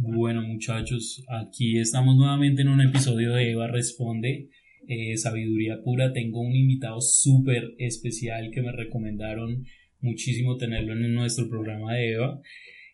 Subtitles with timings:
[0.00, 4.48] Bueno muchachos, aquí estamos nuevamente en un episodio de Eva Responde,
[4.86, 6.12] eh, Sabiduría Pura.
[6.12, 9.64] Tengo un invitado súper especial que me recomendaron
[10.00, 12.40] muchísimo tenerlo en nuestro programa de Eva.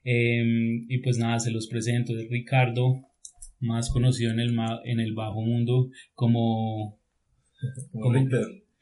[0.03, 2.19] Em, y pues nada, se los presento.
[2.19, 3.03] Es Ricardo,
[3.61, 6.99] más conocido en el, en el bajo mundo como...
[7.93, 8.27] como.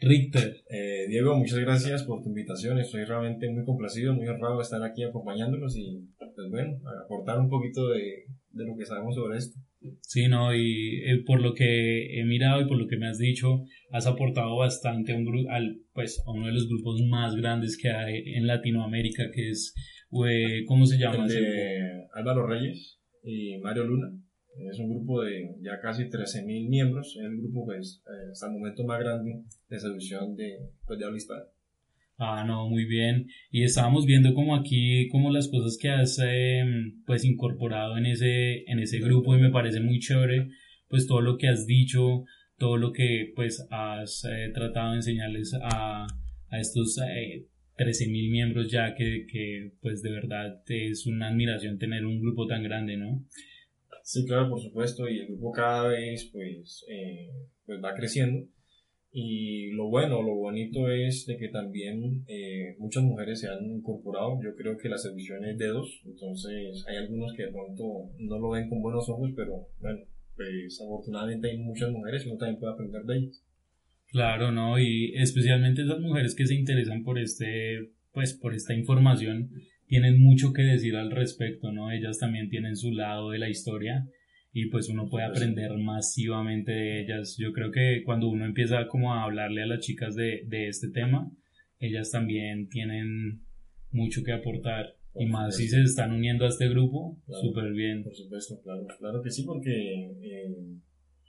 [0.02, 0.56] Richter.
[0.68, 2.78] Eh, Diego, muchas gracias por tu invitación.
[2.78, 7.48] Estoy realmente muy complacido, muy honrado de estar aquí acompañándonos y, pues bueno, aportar un
[7.48, 9.58] poquito de, de lo que sabemos sobre esto.
[10.00, 13.18] Sí, no, y eh, por lo que he mirado y por lo que me has
[13.18, 17.76] dicho, has aportado bastante a, un al, pues, a uno de los grupos más grandes
[17.76, 19.74] que hay en Latinoamérica, que es,
[20.28, 21.24] eh, ¿cómo se llama?
[21.24, 24.12] El de Álvaro Reyes y Mario Luna.
[24.58, 27.16] Es un grupo de ya casi 13.000 miembros.
[27.16, 31.06] Es el grupo, pues, eh, hasta el momento más grande de seducción de, pues, de
[31.06, 31.18] habla
[32.18, 33.26] Ah, no, muy bien.
[33.50, 38.62] Y estábamos viendo como aquí, como las cosas que has em, pues incorporado en ese,
[38.70, 40.48] en ese grupo y me parece muy chévere,
[40.88, 42.24] pues todo lo que has dicho,
[42.58, 46.06] todo lo que pues has eh, tratado de enseñarles a,
[46.50, 52.04] a estos eh, 13.000 miembros ya que, que pues de verdad es una admiración tener
[52.04, 53.24] un grupo tan grande, ¿no?
[54.02, 57.30] Sí, claro, por supuesto, y el grupo cada vez pues, eh,
[57.66, 58.46] pues va creciendo
[59.14, 64.40] y lo bueno, lo bonito es de que también eh, muchas mujeres se han incorporado.
[64.42, 68.38] Yo creo que la seducción es de dos, entonces hay algunos que de pronto no
[68.38, 70.00] lo ven con buenos ojos, pero bueno,
[70.34, 73.44] pues afortunadamente hay muchas mujeres y uno también puede aprender de ellas.
[74.08, 74.78] Claro, ¿no?
[74.78, 79.50] Y especialmente esas mujeres que se interesan por este, pues por esta información,
[79.92, 81.90] tienen mucho que decir al respecto, ¿no?
[81.90, 84.08] Ellas también tienen su lado de la historia
[84.50, 87.36] y pues uno puede aprender masivamente de ellas.
[87.38, 90.88] Yo creo que cuando uno empieza como a hablarle a las chicas de, de este
[90.88, 91.30] tema,
[91.78, 93.42] ellas también tienen
[93.90, 94.96] mucho que aportar.
[95.14, 98.02] y más si se están uniendo a este grupo, súper bien.
[98.02, 100.56] Por supuesto, claro, claro que sí, porque, eh,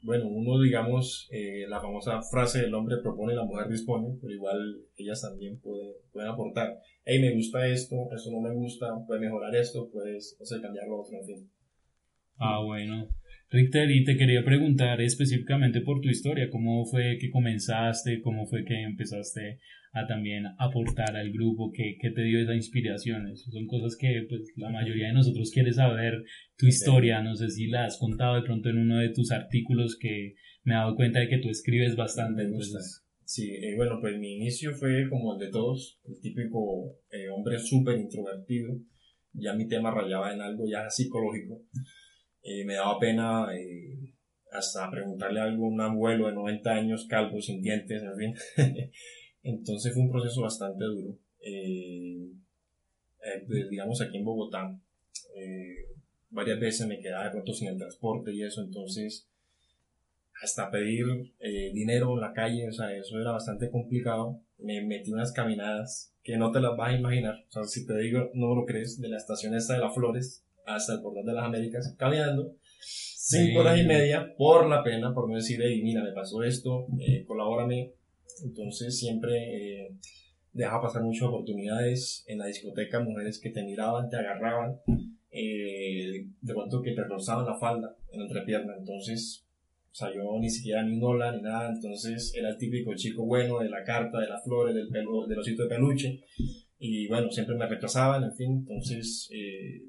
[0.04, 4.58] bueno, uno, digamos, eh, la famosa frase del hombre propone, la mujer dispone, pero igual
[4.98, 6.78] ellas también pueden, pueden aportar.
[7.06, 10.88] Hey, me gusta esto, esto no me gusta, puede mejorar esto, puedes, o sea, cambiar
[10.88, 11.52] lo otro, en fin.
[12.38, 13.08] Ah, bueno.
[13.54, 18.66] Richter, y te quería preguntar específicamente por tu historia, cómo fue que comenzaste, cómo fue
[18.66, 19.60] que empezaste
[19.92, 23.38] a también aportar al grupo, qué, qué te dio esa inspiración.
[23.38, 26.24] son cosas que pues, la mayoría de nosotros quiere saber
[26.58, 30.00] tu historia, no sé si la has contado de pronto en uno de tus artículos
[30.00, 30.34] que
[30.64, 32.42] me he dado cuenta de que tú escribes bastante.
[32.42, 33.06] Entonces...
[33.24, 37.60] Sí, eh, bueno, pues mi inicio fue como el de todos, el típico eh, hombre
[37.60, 38.80] súper introvertido,
[39.32, 41.62] ya mi tema rayaba en algo ya psicológico.
[42.44, 44.14] Eh, me daba pena eh,
[44.52, 48.36] hasta preguntarle algo a un abuelo de 90 años, calvo, sin dientes, en fin.
[49.44, 51.18] Entonces fue un proceso bastante duro.
[51.40, 52.30] Eh,
[53.48, 54.78] pues, digamos aquí en Bogotá,
[56.30, 59.30] varias veces me quedaba de pronto sin el transporte y eso, entonces
[60.42, 61.06] hasta pedir
[61.74, 64.42] dinero en la calle, o sea, eso era bastante complicado.
[64.58, 67.46] Me metí unas caminadas que no te las vas a imaginar.
[67.48, 70.44] O sea, si te digo, no lo crees, de la estación esta de las Flores
[70.66, 72.56] hasta el portal de las Américas caminando.
[72.80, 76.88] Cinco horas y media por la pena, por no decir, hey, mira, me pasó esto,
[77.00, 77.94] eh, colabórame.
[78.44, 79.96] Entonces siempre eh,
[80.52, 84.80] deja pasar muchas oportunidades en la discoteca, mujeres que te miraban, te agarraban,
[85.32, 88.76] eh, de pronto que te rozaban la falda en la entrepierna.
[88.78, 89.46] Entonces,
[89.94, 91.72] o sea, yo ni siquiera ni un hola ni nada.
[91.72, 95.40] Entonces era el típico chico bueno de la carta, de las flores, del, pelo, del
[95.40, 96.20] osito de peluche.
[96.80, 98.52] Y bueno, siempre me retrasaban, en fin.
[98.68, 99.82] Entonces, eh,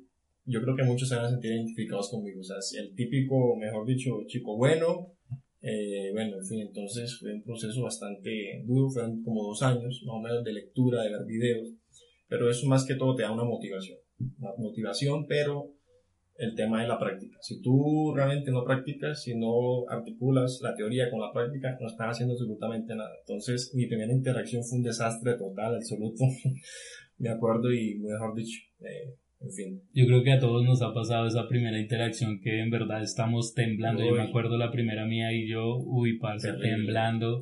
[0.47, 2.41] yo creo que muchos se van a sentir identificados conmigo.
[2.41, 5.13] O sea, el típico, mejor dicho, chico bueno.
[5.61, 10.15] Eh, bueno, en fin, entonces fue un proceso bastante duro, fueron como dos años más
[10.15, 11.73] o menos de lectura, de ver videos,
[12.29, 13.99] pero eso más que todo te da una motivación,
[14.39, 15.73] una motivación, pero
[16.37, 17.39] el tema de la práctica.
[17.41, 22.09] Si tú realmente no practicas, si no articulas la teoría con la práctica, no estás
[22.11, 23.15] haciendo absolutamente nada.
[23.21, 26.25] Entonces, mi primera interacción fue un desastre total, absoluto,
[27.19, 29.15] me acuerdo y mejor dicho, eh,
[29.93, 33.55] yo creo que a todos nos ha pasado esa primera interacción que en verdad estamos
[33.55, 34.05] temblando.
[34.05, 37.41] Yo me acuerdo la primera mía y yo, uy, parce, temblando,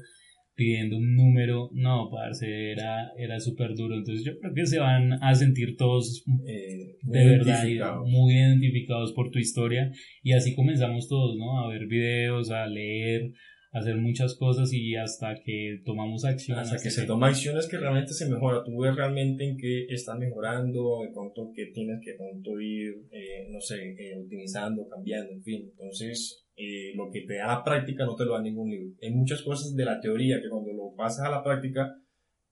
[0.55, 1.71] pidiendo un número.
[1.73, 3.97] No, parce, era, era súper duro.
[3.97, 7.65] Entonces yo creo que se van a sentir todos eh, de verdad
[8.05, 9.91] muy identificados por tu historia.
[10.23, 11.65] Y así comenzamos todos, ¿no?
[11.65, 13.33] A ver videos, a leer,
[13.73, 16.59] hacer muchas cosas y hasta que tomamos acción.
[16.59, 18.63] Hasta, que, se toma acciones que realmente se mejora.
[18.65, 23.49] Tú ves realmente en qué está mejorando, de pronto que tienes que pronto ir, eh,
[23.51, 25.71] no sé, eh, utilizando, cambiando, en fin.
[25.71, 28.95] Entonces, eh, lo que te da la práctica no te lo da ningún libro.
[29.03, 31.97] Hay muchas cosas de la teoría que cuando lo pasas a la práctica,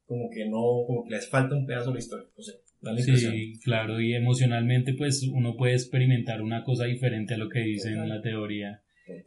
[0.06, 2.26] como que no, como que les falta un pedazo de la historia.
[2.96, 7.90] Sí, claro, y emocionalmente pues uno puede experimentar una cosa diferente a lo que dice
[7.90, 8.82] en la teoría.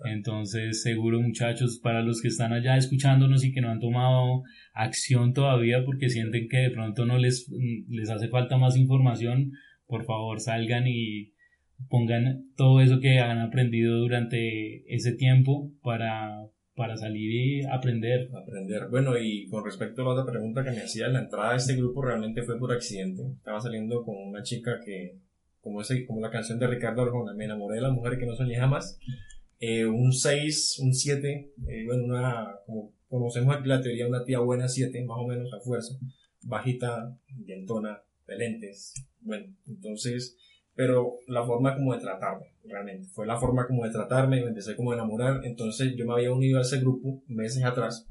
[0.05, 4.43] Entonces, seguro muchachos, para los que están allá escuchándonos y que no han tomado
[4.73, 7.49] acción todavía porque sienten que de pronto no les,
[7.89, 9.51] les hace falta más información,
[9.87, 11.33] por favor salgan y
[11.89, 18.29] pongan todo eso que han aprendido durante ese tiempo para, para salir y aprender.
[18.33, 18.87] Aprender.
[18.89, 21.75] Bueno, y con respecto a la otra pregunta que me hacía, la entrada a este
[21.75, 23.23] grupo realmente fue por accidente.
[23.37, 25.17] Estaba saliendo con una chica que,
[25.61, 28.35] como, ese, como la canción de Ricardo Arjona, me enamoré de la mujer que no
[28.35, 28.99] soñé jamás.
[29.65, 34.39] Eh, un 6, un 7, eh, bueno, una, como conocemos aquí la teoría, una tía
[34.39, 35.95] buena 7, más o menos a fuerza,
[36.41, 38.93] bajita, dientona, de lentes.
[39.21, 40.35] Bueno, entonces
[40.75, 43.07] pero la forma como de tratarme, realmente.
[43.07, 46.33] Fue la forma como de tratarme, me empecé como a enamorar, entonces yo me había
[46.33, 48.05] unido a ese grupo meses atrás,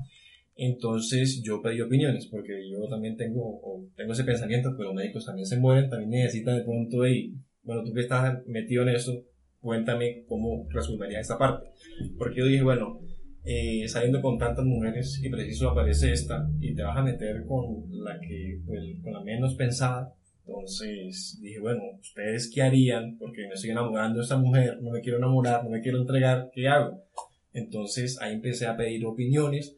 [0.54, 3.60] entonces yo pedí opiniones, porque yo también tengo,
[3.96, 7.82] tengo ese pensamiento que los médicos también se mueren, también necesitan de pronto, y bueno,
[7.84, 9.24] tú que estás metido en eso,
[9.62, 11.70] cuéntame cómo resolvería esta parte.
[12.18, 13.00] Porque yo dije, bueno,
[13.44, 17.86] eh, saliendo con tantas mujeres y preciso aparece esta y te vas a meter con
[17.90, 20.12] la que, pues, con la menos pensada,
[20.44, 23.16] entonces dije, bueno, ¿ustedes qué harían?
[23.18, 26.50] Porque me estoy enamorando de esta mujer, no me quiero enamorar, no me quiero entregar,
[26.52, 27.04] ¿qué hago?
[27.52, 29.76] Entonces ahí empecé a pedir opiniones,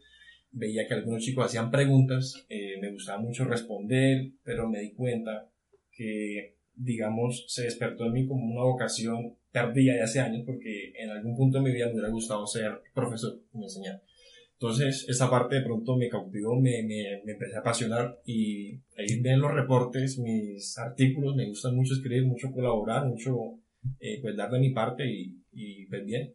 [0.51, 5.51] veía que algunos chicos hacían preguntas, eh, me gustaba mucho responder, pero me di cuenta
[5.91, 11.11] que, digamos, se despertó en mí como una vocación tardía de hace años, porque en
[11.11, 14.03] algún punto de mi vida me hubiera gustado ser profesor, me enseñar.
[14.55, 19.21] Entonces, esa parte de pronto me cautivó, me, me, me, empecé a apasionar y ahí
[19.21, 23.59] ven los reportes, mis artículos, me gusta mucho escribir, mucho colaborar, mucho
[24.01, 26.35] eh, pues dar de mi parte y, y pues bien.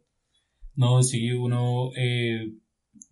[0.76, 2.52] No, sí, uno, eh,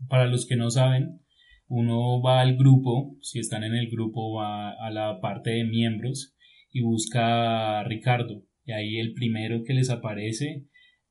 [0.09, 1.21] para los que no saben,
[1.69, 6.35] uno va al grupo, si están en el grupo, va a la parte de miembros
[6.79, 8.45] y busca a Ricardo.
[8.65, 10.65] Y ahí el primero que les aparece,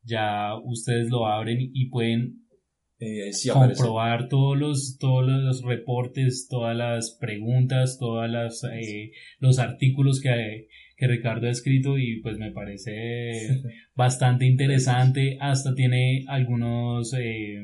[0.03, 2.47] ya ustedes lo abren y pueden
[2.99, 10.21] eh, comprobar todos los, todos los reportes, todas las preguntas, todas las, eh, los artículos
[10.21, 12.91] que, que Ricardo ha escrito y pues me parece
[13.95, 17.57] bastante interesante, hasta tiene algunos eh,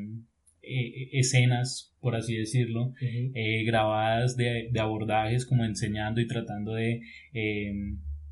[0.64, 2.94] escenas, por así decirlo,
[3.66, 7.02] grabadas de, de, abordajes como enseñando y tratando de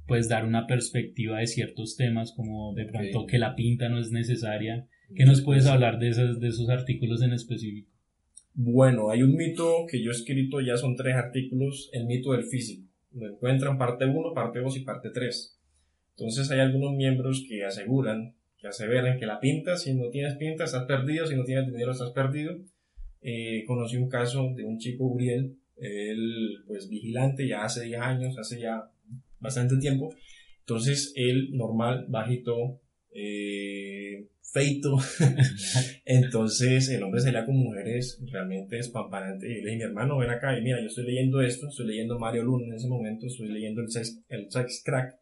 [0.07, 4.11] pues dar una perspectiva de ciertos temas como de pronto que la pinta no es
[4.11, 7.89] necesaria ¿Qué nos puedes hablar de esos, de esos artículos en específico?
[8.53, 12.43] Bueno, hay un mito que yo he escrito, ya son tres artículos, el mito del
[12.43, 12.87] físico.
[13.13, 15.59] Lo encuentran parte 1, parte 2 y parte 3.
[16.17, 20.65] Entonces hay algunos miembros que aseguran, que aseveran que la pinta, si no tienes pinta
[20.65, 22.59] estás perdido, si no tienes dinero estás perdido.
[23.21, 28.37] Eh, conocí un caso de un chico Uriel, él pues vigilante ya hace 10 años,
[28.37, 28.83] hace ya
[29.39, 30.13] bastante tiempo.
[30.59, 32.79] Entonces él normal, bajito,
[33.13, 34.97] eh, feito.
[36.05, 39.49] Entonces el hombre salía con mujeres realmente espampanantes.
[39.49, 42.19] Y le dije, mi hermano, ven acá y mira, yo estoy leyendo esto, estoy leyendo
[42.19, 45.15] Mario Luna en ese momento, estoy leyendo el Sex, el sex Crack,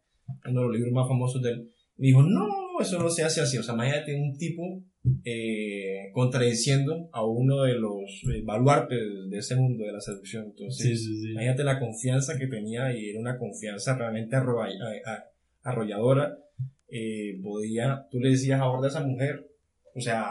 [0.46, 1.70] uno de los libros más famosos de él.
[1.96, 2.48] Me dijo, no,
[2.82, 3.58] eso no se hace así.
[3.58, 4.62] O sea, imagínate un tipo
[5.24, 8.98] eh, contradiciendo a uno de los eh, baluartes
[9.28, 10.46] de ese mundo de la seducción.
[10.46, 14.36] Entonces, imagínate la confianza que tenía y era una confianza realmente
[15.62, 16.38] arrolladora
[16.92, 19.46] eh, podía, tú le decías ahora a esa mujer,
[19.94, 20.26] o sea,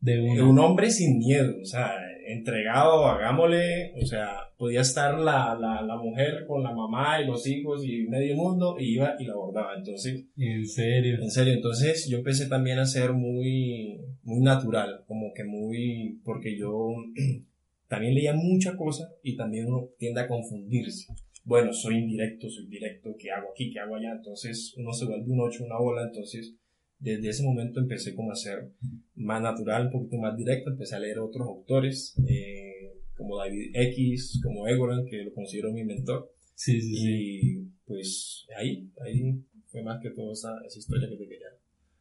[0.00, 1.92] de, un hombre sin miedo, o sea,
[2.26, 7.46] entregado, hagámosle, o sea, podía estar la, la, la, mujer con la mamá y los
[7.46, 9.74] hijos y medio mundo y iba y la abordaba.
[9.76, 11.16] Entonces, en serio.
[11.22, 16.58] En serio, entonces yo empecé también a ser muy, muy natural, como que muy, porque
[16.58, 16.92] yo
[17.88, 21.06] también leía mucha cosa y también uno tiende a confundirse
[21.48, 23.70] bueno, soy indirecto, soy directo, ¿qué hago aquí?
[23.72, 24.12] ¿Qué hago allá?
[24.12, 26.54] Entonces uno se vuelve un ocho, una bola, entonces
[26.98, 28.70] desde ese momento empecé como a ser
[29.14, 32.77] más natural, un poquito más directo, empecé a leer otros autores, eh,
[33.18, 36.32] como David X, como Egoran, que lo considero mi mentor.
[36.54, 39.34] Sí, sí, y pues ahí, ahí
[39.66, 41.48] fue más que todo esa, esa historia que te quería.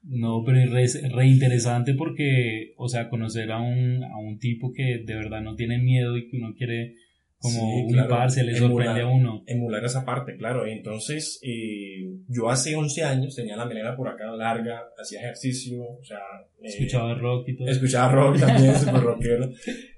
[0.03, 5.03] No, pero es re, interesante porque, o sea, conocer a un, a un tipo que
[5.05, 6.95] de verdad no tiene miedo y que uno quiere
[7.39, 9.43] como un par se le sorprende a uno.
[9.45, 10.65] Emular esa parte, claro.
[10.65, 16.03] Entonces, eh, yo hace 11 años tenía la melena por acá larga, hacía ejercicio, o
[16.03, 16.19] sea...
[16.61, 17.67] Eh, escuchaba rock y todo.
[17.67, 19.49] Escuchaba rock también, super rockero.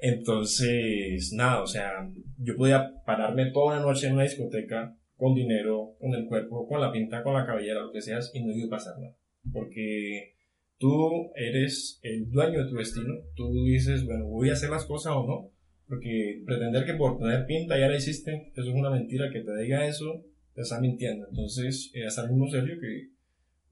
[0.01, 1.91] Entonces, nada, o sea,
[2.37, 6.81] yo podía pararme toda la noche en una discoteca con dinero, con el cuerpo, con
[6.81, 9.15] la pinta, con la cabellera, lo que seas, y no iba a pasar nada.
[9.51, 10.35] Porque
[10.77, 15.13] tú eres el dueño de tu destino, tú dices, bueno, voy a hacer las cosas
[15.15, 15.51] o no,
[15.89, 19.31] porque pretender que por tener pinta ya la hiciste, eso es una mentira.
[19.31, 21.27] Que te diga eso, te está mintiendo.
[21.27, 23.09] Entonces, eh, hasta el mismo Sergio que,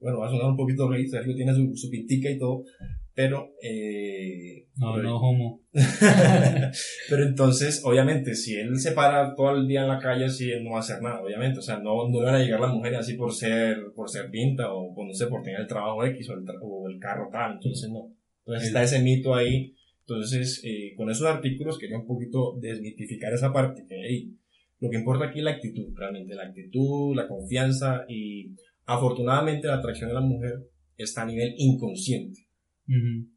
[0.00, 2.64] bueno, va a sonar un poquito rey, Sergio tiene su, su pintica y todo,
[3.14, 3.52] pero...
[3.62, 5.60] Eh, no, no, homo.
[7.08, 10.64] pero entonces, obviamente, si él se para todo el día en la calle, así, él
[10.64, 11.60] no va a hacer nada, obviamente.
[11.60, 14.72] O sea, no, no van a llegar las mujeres así por ser, por ser pinta
[14.72, 17.54] o, no sé, por tener el trabajo X o el, o el carro tal.
[17.54, 18.12] Entonces, no.
[18.40, 19.74] Entonces está ese mito ahí.
[20.08, 23.84] Entonces, eh, con esos artículos quería un poquito desmitificar esa parte.
[23.86, 24.30] Que,
[24.80, 26.34] lo que importa aquí es la actitud, realmente.
[26.34, 28.54] La actitud, la confianza y
[28.86, 30.54] afortunadamente la atracción de la mujer
[30.96, 32.48] está a nivel inconsciente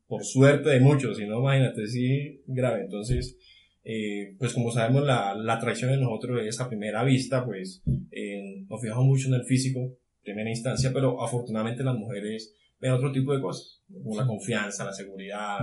[0.07, 2.83] por suerte de muchos, si no, imagínate, sí, grave.
[2.83, 3.37] Entonces,
[3.83, 8.63] eh, pues como sabemos, la, la, atracción de nosotros es a primera vista, pues eh,
[8.69, 13.33] nos fijamos mucho en el físico, primera instancia, pero afortunadamente las mujeres ven otro tipo
[13.33, 15.59] de cosas, como la confianza, la seguridad,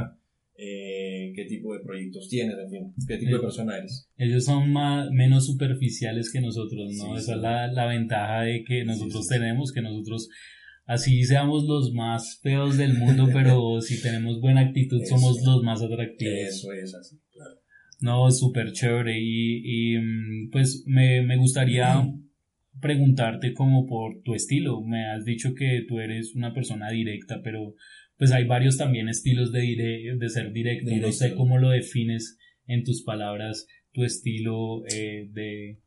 [0.61, 4.11] eh, qué tipo de proyectos tienes, en fin, qué tipo de persona eres.
[4.17, 7.17] Ellos son más, menos superficiales que nosotros, ¿no?
[7.17, 10.29] Esa es la, la, ventaja de que nosotros tenemos, que nosotros
[10.85, 15.81] así seamos los más feos del mundo, pero si tenemos buena actitud somos los más
[15.81, 16.35] atractivos.
[16.49, 17.61] Eso es así, claro.
[18.01, 19.17] No, súper chévere.
[19.17, 22.05] Y, y, mm, pues me, me gustaría
[22.81, 24.83] preguntarte como por tu estilo.
[24.83, 27.75] Me has dicho que tú eres una persona directa, pero
[28.17, 30.91] pues hay varios también estilos de, de ser directo.
[31.01, 35.79] No sé cómo lo defines en tus palabras, tu estilo eh, de,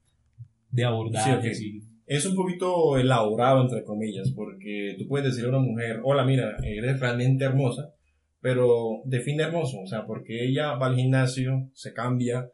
[0.69, 1.53] de abordaje.
[1.53, 6.25] Sí, es un poquito elaborado, entre comillas, porque tú puedes decirle a una mujer, hola,
[6.25, 7.93] mira, eres realmente hermosa,
[8.41, 12.49] pero define hermoso, o sea, porque ella va al gimnasio, se cambia,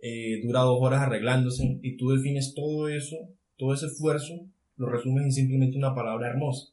[0.00, 3.16] eh, dura dos horas arreglándose, y tú defines todo eso,
[3.62, 4.34] todo ese esfuerzo,
[4.74, 6.72] lo resumes en simplemente una palabra hermosa.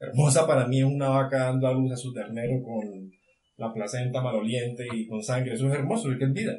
[0.00, 3.12] Hermosa para mí es una vaca dando a luz a su ternero con
[3.56, 6.58] la placenta maloliente y con sangre, eso es hermoso, es que es vida.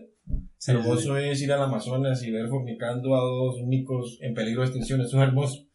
[0.68, 5.02] hermoso es ir al Amazonas y ver fornicando a dos micos en peligro de extinción,
[5.02, 5.68] eso es hermoso.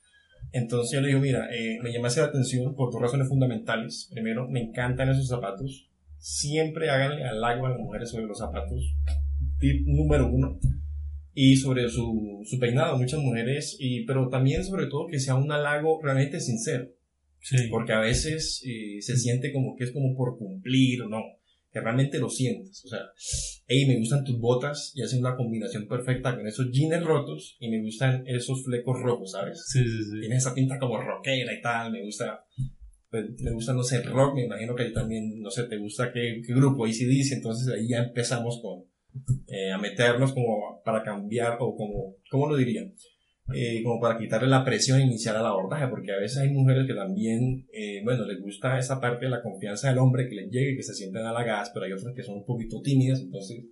[0.53, 4.09] Entonces yo le digo, mira, eh, me llamaste la atención por dos razones fundamentales.
[4.11, 5.91] Primero, me encantan esos zapatos.
[6.17, 8.97] Siempre háganle halago a las mujeres sobre los zapatos.
[9.59, 10.59] Tip número uno.
[11.35, 15.51] Y sobre su, su peinado, muchas mujeres, y, pero también sobre todo que sea un
[15.51, 16.89] halago realmente sincero.
[17.71, 21.21] Porque a veces eh, se siente como que es como por cumplir no
[21.73, 22.85] que realmente lo sientes.
[22.85, 23.01] O sea,
[23.67, 27.71] hey, me gustan tus botas y hacen una combinación perfecta con esos jeans rotos y
[27.71, 29.65] me gustan esos flecos rojos, ¿sabes?
[29.67, 30.21] Sí, sí, sí.
[30.21, 32.45] Tienes esa pinta como rockera y tal, me gusta,
[33.11, 36.43] pues, me gusta, no sé, rock, me imagino que también, no sé, te gusta qué,
[36.47, 38.85] qué grupo, dice entonces ahí ya empezamos con,
[39.47, 42.90] eh, a meternos como para cambiar o como, ¿cómo lo diría?
[43.54, 46.95] Eh, como para quitarle la presión inicial al abordaje, porque a veces hay mujeres que
[46.95, 50.76] también, eh, bueno, les gusta esa parte de la confianza del hombre, que les llegue,
[50.76, 53.64] que se sienten halagadas, pero hay otras que son un poquito tímidas, entonces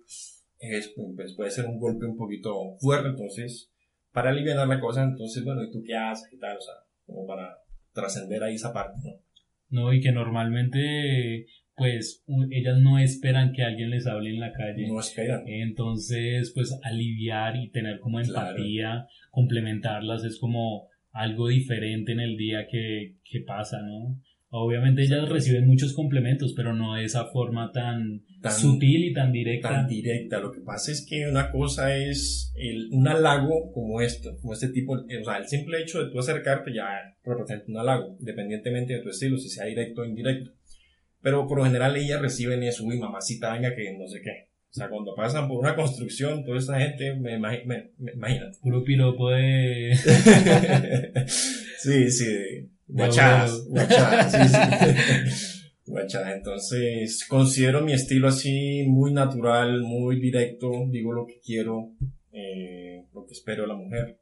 [0.59, 3.71] es, pues, puede ser un golpe un poquito fuerte, entonces,
[4.11, 6.57] para aliviar la cosa, entonces, bueno, ¿y tú qué haces y tal?
[6.57, 7.57] O sea, como para
[7.93, 9.21] trascender ahí esa parte, ¿no?
[9.69, 11.47] No, y que normalmente
[11.81, 14.87] pues ellas no esperan que alguien les hable en la calle.
[14.87, 15.41] No esperan.
[15.47, 22.67] Entonces, pues aliviar y tener como empatía, complementarlas es como algo diferente en el día
[22.69, 24.21] que, que pasa, ¿no?
[24.51, 29.69] Obviamente ellas reciben muchos complementos, pero no de esa forma tan, sutil y tan directa.
[29.69, 30.39] Tan directa.
[30.39, 34.67] Lo que pasa es que una cosa es el, un halago como esto, como este
[34.67, 36.85] tipo, o sea, el simple hecho de tú acercarte ya
[37.23, 40.51] representa un halago, independientemente de tu estilo, si sea directo o indirecto.
[41.21, 44.51] Pero por lo general ellas reciben eso, uy, mamacita, venga, que no sé qué.
[44.71, 48.57] O sea, cuando pasan por una construcción, toda esa gente, me, me, me, imagínate.
[48.61, 49.93] Puro piropo de...
[51.77, 52.69] sí, sí.
[52.87, 55.61] Guachadas, guachadas, sí, sí.
[55.85, 56.37] Guachadas.
[56.37, 60.71] Entonces, considero mi estilo así muy natural, muy directo.
[60.89, 61.91] Digo lo que quiero,
[62.31, 64.19] eh, lo que espero de la mujer.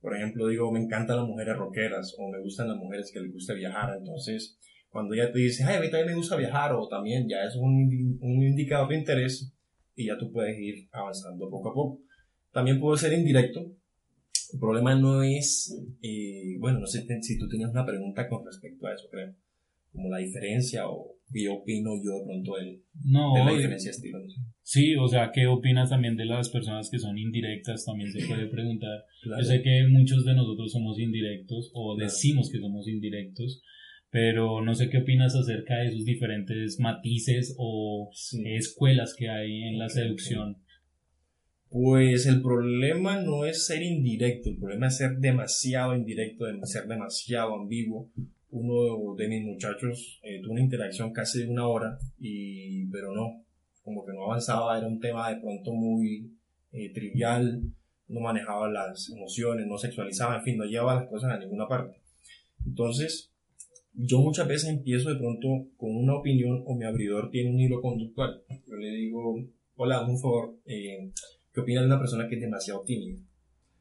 [0.00, 3.32] Por ejemplo, digo, me encantan las mujeres rockeras o me gustan las mujeres que les
[3.32, 3.96] gusta viajar.
[3.96, 4.58] Entonces,
[4.94, 7.56] cuando ella te dice, ay, a mí también me gusta viajar, o también ya es
[7.56, 9.52] un, un indicador de interés,
[9.96, 12.00] y ya tú puedes ir avanzando poco a poco.
[12.52, 13.74] También puede ser indirecto.
[14.52, 18.86] El problema no es, eh, bueno, no sé si tú tienes una pregunta con respecto
[18.86, 19.34] a eso, creo.
[19.90, 23.96] Como la diferencia o qué opino yo de pronto de, no, de la diferencia de
[23.96, 24.20] estilo.
[24.62, 27.84] Sí, o sea, ¿qué opinas también de las personas que son indirectas?
[27.84, 29.04] También se puede preguntar.
[29.24, 33.60] Yo sé que muchos de nosotros somos indirectos o decimos que somos indirectos,
[34.14, 38.12] pero no sé qué opinas acerca de esos diferentes matices o
[38.44, 40.58] escuelas que hay en la seducción.
[41.68, 47.56] Pues el problema no es ser indirecto, el problema es ser demasiado indirecto, ser demasiado
[47.56, 48.08] ambiguo.
[48.50, 53.44] Uno de mis muchachos eh, tuvo una interacción casi de una hora, y, pero no,
[53.82, 56.30] como que no avanzaba, era un tema de pronto muy
[56.70, 57.64] eh, trivial,
[58.06, 62.00] no manejaba las emociones, no sexualizaba, en fin, no llevaba las cosas a ninguna parte.
[62.64, 63.33] Entonces,
[63.94, 67.80] yo muchas veces empiezo de pronto con una opinión o mi abridor tiene un hilo
[67.80, 68.42] conductual.
[68.66, 69.36] Yo le digo,
[69.76, 71.10] hola, un favor, eh,
[71.52, 73.20] ¿qué opina de una persona que es demasiado tímida?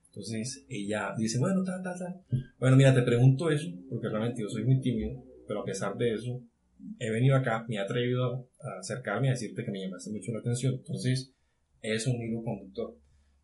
[0.08, 2.22] Entonces ella dice, bueno, tal, tal, tal.
[2.60, 6.14] Bueno, mira, te pregunto eso, porque realmente yo soy muy tímido, pero a pesar de
[6.14, 6.40] eso,
[7.00, 10.40] he venido acá, me he atrevido a acercarme a decirte que me llamaste mucho la
[10.40, 10.76] atención.
[10.76, 11.34] Entonces,
[11.82, 12.96] es un hilo conductor.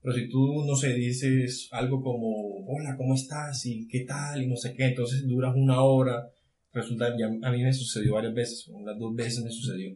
[0.02, 3.66] Pero si tú, no sé, dices algo como, hola, ¿cómo estás?
[3.66, 6.30] Y qué tal, y no sé qué, entonces duras una hora,
[6.74, 9.96] resulta, ya a mí me sucedió varias veces, unas dos veces me sucedió.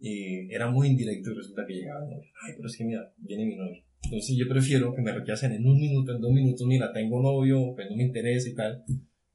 [0.00, 2.30] Y era muy indirecto y resulta que llegaba el novio.
[2.46, 3.82] Ay, pero es que mira, viene mi novio.
[4.04, 7.74] Entonces yo prefiero que me rechacen en un minuto, en dos minutos, mira, tengo novio,
[7.74, 8.84] pues no me interesa y tal.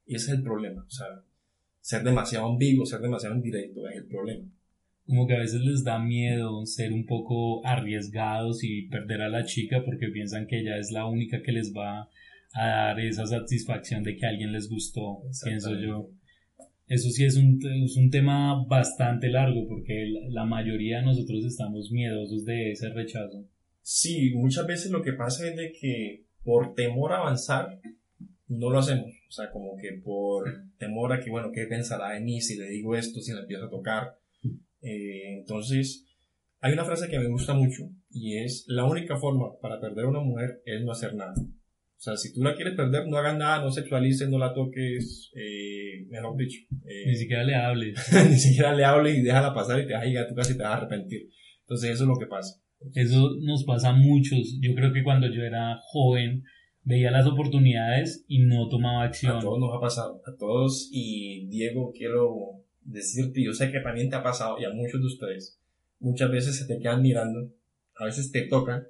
[0.06, 1.06] Y ese es el problema, o sea,
[1.80, 4.50] ser demasiado ambiguo, ser demasiado indirecto es el problema.
[5.06, 9.44] Como que a veces les da miedo ser un poco arriesgados y perder a la
[9.44, 12.08] chica porque piensan que ella es la única que les va
[12.54, 16.10] a dar esa satisfacción de que a alguien les gustó, pienso yo.
[16.86, 21.90] Eso sí es un, es un tema bastante largo porque la mayoría de nosotros estamos
[21.90, 23.46] miedosos de ese rechazo.
[23.80, 27.80] Sí, muchas veces lo que pasa es de que por temor a avanzar
[28.48, 29.10] no lo hacemos.
[29.28, 30.44] O sea, como que por
[30.78, 33.66] temor a que, bueno, ¿qué pensará de mí si le digo esto, si le empiezo
[33.66, 34.18] a tocar?
[34.82, 36.06] Eh, entonces,
[36.60, 40.08] hay una frase que me gusta mucho y es, la única forma para perder a
[40.08, 41.34] una mujer es no hacer nada.
[42.04, 45.30] O sea, si tú la quieres perder, no hagas nada, no sexualices, no la toques,
[45.34, 46.60] eh, mejor dicho.
[46.84, 47.94] Eh, ni siquiera le hables.
[48.28, 50.52] ni siquiera le hables y déjala pasar y te vas a llegar a tu casa
[50.52, 51.30] y te vas a arrepentir.
[51.62, 52.60] Entonces eso es lo que pasa.
[52.94, 54.58] Eso nos pasa a muchos.
[54.60, 56.44] Yo creo que cuando yo era joven
[56.82, 59.38] veía las oportunidades y no tomaba acción.
[59.38, 60.90] A todos nos ha pasado, a todos.
[60.92, 65.06] Y Diego, quiero decirte, yo sé que también te ha pasado y a muchos de
[65.06, 65.58] ustedes.
[66.00, 67.50] Muchas veces se te quedan mirando,
[67.94, 68.82] a veces te tocan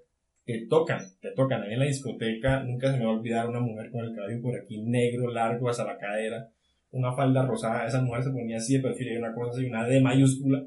[0.44, 1.62] te tocan, te tocan.
[1.62, 4.42] Ahí en la discoteca nunca se me va a olvidar una mujer con el cabello
[4.42, 6.48] por aquí negro, largo hasta la cadera,
[6.90, 7.86] una falda rosada.
[7.86, 10.62] Esa mujer se ponía así de perfil y una cosa así, una D mayúscula.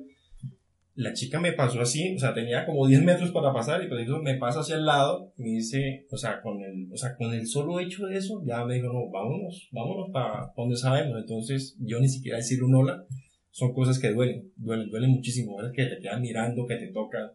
[0.96, 4.20] La chica me pasó así, o sea, tenía como 10 metros para pasar y eso
[4.24, 7.32] me pasa hacia el lado y me dice, o sea, con el, o sea, con
[7.36, 11.20] el solo hecho de eso, ya me dijo, no, vámonos, vámonos para donde sabemos.
[11.20, 13.06] Entonces, yo ni siquiera decir un hola,
[13.52, 15.72] son cosas que duelen, duelen, duelen muchísimo, ¿verdad?
[15.72, 17.30] que te quedan mirando, que te tocan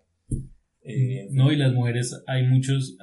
[0.85, 2.97] eh, no, y las mujeres, hay muchos,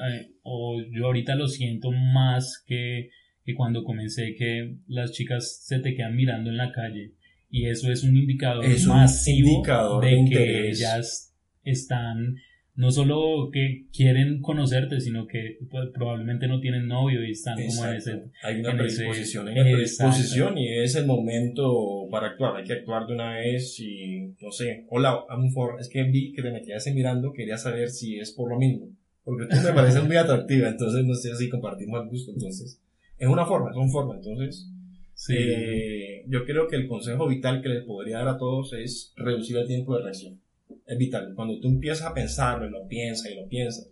[0.44, 3.10] o yo ahorita lo siento más que,
[3.46, 7.14] que cuando comencé, que las chicas se te quedan mirando en la calle.
[7.50, 9.64] Y eso es un indicador masivo
[10.02, 12.36] de, que ellas están
[12.80, 17.86] no solo que quieren conocerte, sino que pues, probablemente no tienen novio y están como
[17.86, 18.24] en ese...
[18.42, 22.56] Hay una predisposición, hay una predisposición y es el momento para actuar.
[22.56, 26.42] Hay que actuar de una vez y, no sé, hola, for, es que vi que
[26.42, 28.88] te me quedaste mirando, quería saber si es por lo mismo.
[29.26, 32.82] Porque tú me pareces muy atractiva, entonces no sé si compartimos el gusto, entonces...
[33.18, 34.70] Es una forma, es una forma, entonces...
[35.16, 35.36] Sí.
[35.38, 39.58] Eh, yo creo que el consejo vital que les podría dar a todos es reducir
[39.58, 40.40] el tiempo de reacción
[40.86, 41.34] es vital.
[41.36, 43.92] Cuando tú empiezas a pensarlo y lo piensas y lo piensas,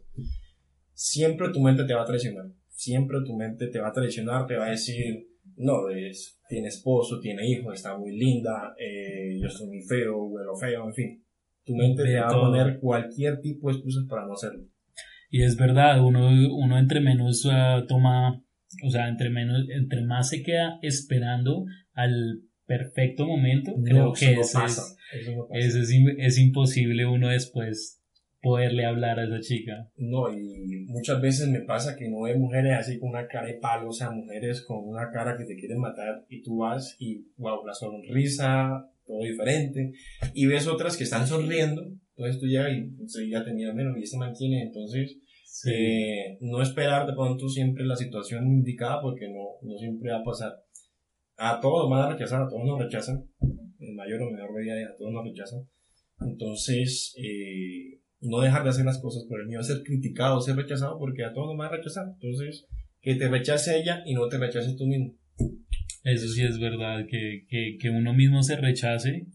[0.94, 2.46] siempre tu mente te va a traicionar.
[2.70, 7.20] Siempre tu mente te va a traicionar, te va a decir, no, es, tiene esposo,
[7.20, 11.24] tiene hijos, está muy linda, eh, yo soy muy feo, huelo feo, en fin.
[11.66, 14.64] Tu mente te va a poner cualquier tipo de excusas para no hacerlo.
[15.30, 18.42] Y es verdad, uno, uno entre menos uh, toma,
[18.84, 24.64] o sea, entre menos, entre más se queda esperando al perfecto momento, creo que eso
[24.64, 24.97] es,
[25.52, 28.02] es, imposible uno después
[28.42, 29.90] poderle hablar a esa chica.
[29.98, 33.56] No, y muchas veces me pasa que no hay mujeres así con una cara de
[33.56, 37.26] palo, o sea, mujeres con una cara que te quieren matar y tú vas y,
[37.38, 39.92] wow, la sonrisa, todo diferente,
[40.34, 41.84] y ves otras que están sonriendo,
[42.16, 45.18] entonces tú llegas y ya tenía menos y se mantiene, entonces...
[45.66, 50.24] Eh, no esperar de pronto siempre la situación indicada porque no, no siempre va a
[50.24, 50.54] pasar.
[51.36, 53.28] A todos van a rechazar, a todos nos rechazan,
[53.88, 55.68] en mayor o menor medida a todos nos rechazan.
[56.22, 60.56] Entonces, eh, no dejar de hacer las cosas por el miedo a ser criticado, ser
[60.56, 62.08] rechazado, porque a todos nos van a rechazar.
[62.08, 62.66] Entonces,
[63.02, 65.16] que te rechace ella y no te rechaces tú mismo.
[66.04, 69.28] Eso sí es verdad, que, que, que uno mismo se rechace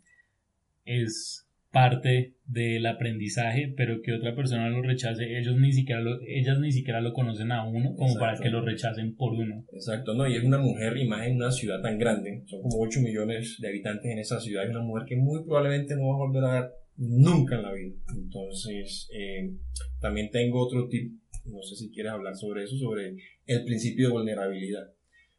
[0.85, 6.59] es parte del aprendizaje, pero que otra persona lo rechace, ellos ni siquiera lo, ellas
[6.61, 9.65] ni siquiera lo conocen a uno como para que lo rechacen por uno.
[9.73, 12.79] Exacto, no, y es una mujer y más en una ciudad tan grande, son como
[12.83, 16.15] 8 millones de habitantes en esa ciudad, es una mujer que muy probablemente no va
[16.15, 17.95] a volver a ver nunca en la vida.
[18.15, 19.55] Entonces, eh,
[19.99, 21.13] también tengo otro tip,
[21.47, 24.93] no sé si quieres hablar sobre eso, sobre el principio de vulnerabilidad.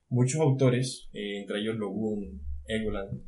[0.09, 3.21] Muchos autores, eh, entre ellos Logun, Egoland,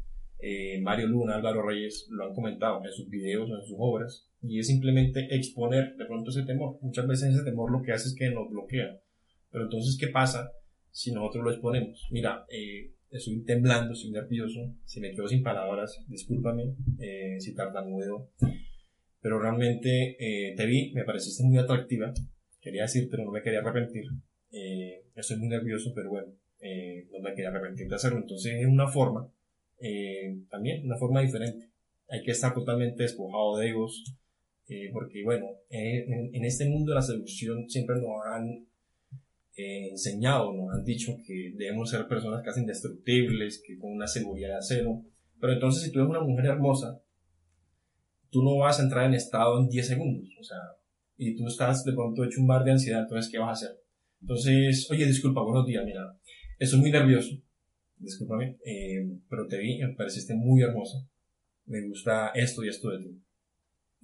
[0.45, 4.59] eh, Mario Luna, Álvaro Reyes lo han comentado en sus videos en sus obras, y
[4.59, 6.77] es simplemente exponer de pronto ese temor.
[6.81, 9.01] Muchas veces ese temor lo que hace es que nos bloquea.
[9.49, 10.51] Pero entonces, ¿qué pasa
[10.91, 12.07] si nosotros lo exponemos?
[12.11, 18.29] Mira, eh, estoy temblando, estoy nervioso, si me quedo sin palabras, discúlpame eh, si tartamudo,
[19.21, 22.13] pero realmente eh, te vi, me pareciste muy atractiva,
[22.61, 24.05] quería decir, pero no me quería arrepentir,
[24.51, 28.67] eh, estoy muy nervioso, pero bueno, eh, no me quería arrepentir de hacerlo, entonces es
[28.67, 29.31] una forma,
[29.79, 31.71] eh, también una forma diferente,
[32.07, 34.03] hay que estar totalmente despojado de egos,
[34.67, 38.67] eh, porque bueno, en, en, este mundo de la seducción siempre nos han
[39.57, 44.55] eh, enseñado, nos han dicho que debemos ser personas casi indestructibles, que con una seguridad
[44.55, 45.03] de cero,
[45.39, 47.01] pero entonces si tú eres una mujer hermosa,
[48.31, 50.57] tú no vas a entrar en estado en 10 segundos, o sea,
[51.17, 53.79] y tú estás de pronto hecho un bar de ansiedad, entonces ¿qué vas a hacer?
[54.19, 56.01] Entonces, oye, disculpa, buenos días, mira,
[56.59, 57.35] estoy muy nervioso,
[57.97, 60.97] discúlpame, eh, pero te vi, me pareciste muy hermosa,
[61.65, 63.21] me gusta esto y esto de ti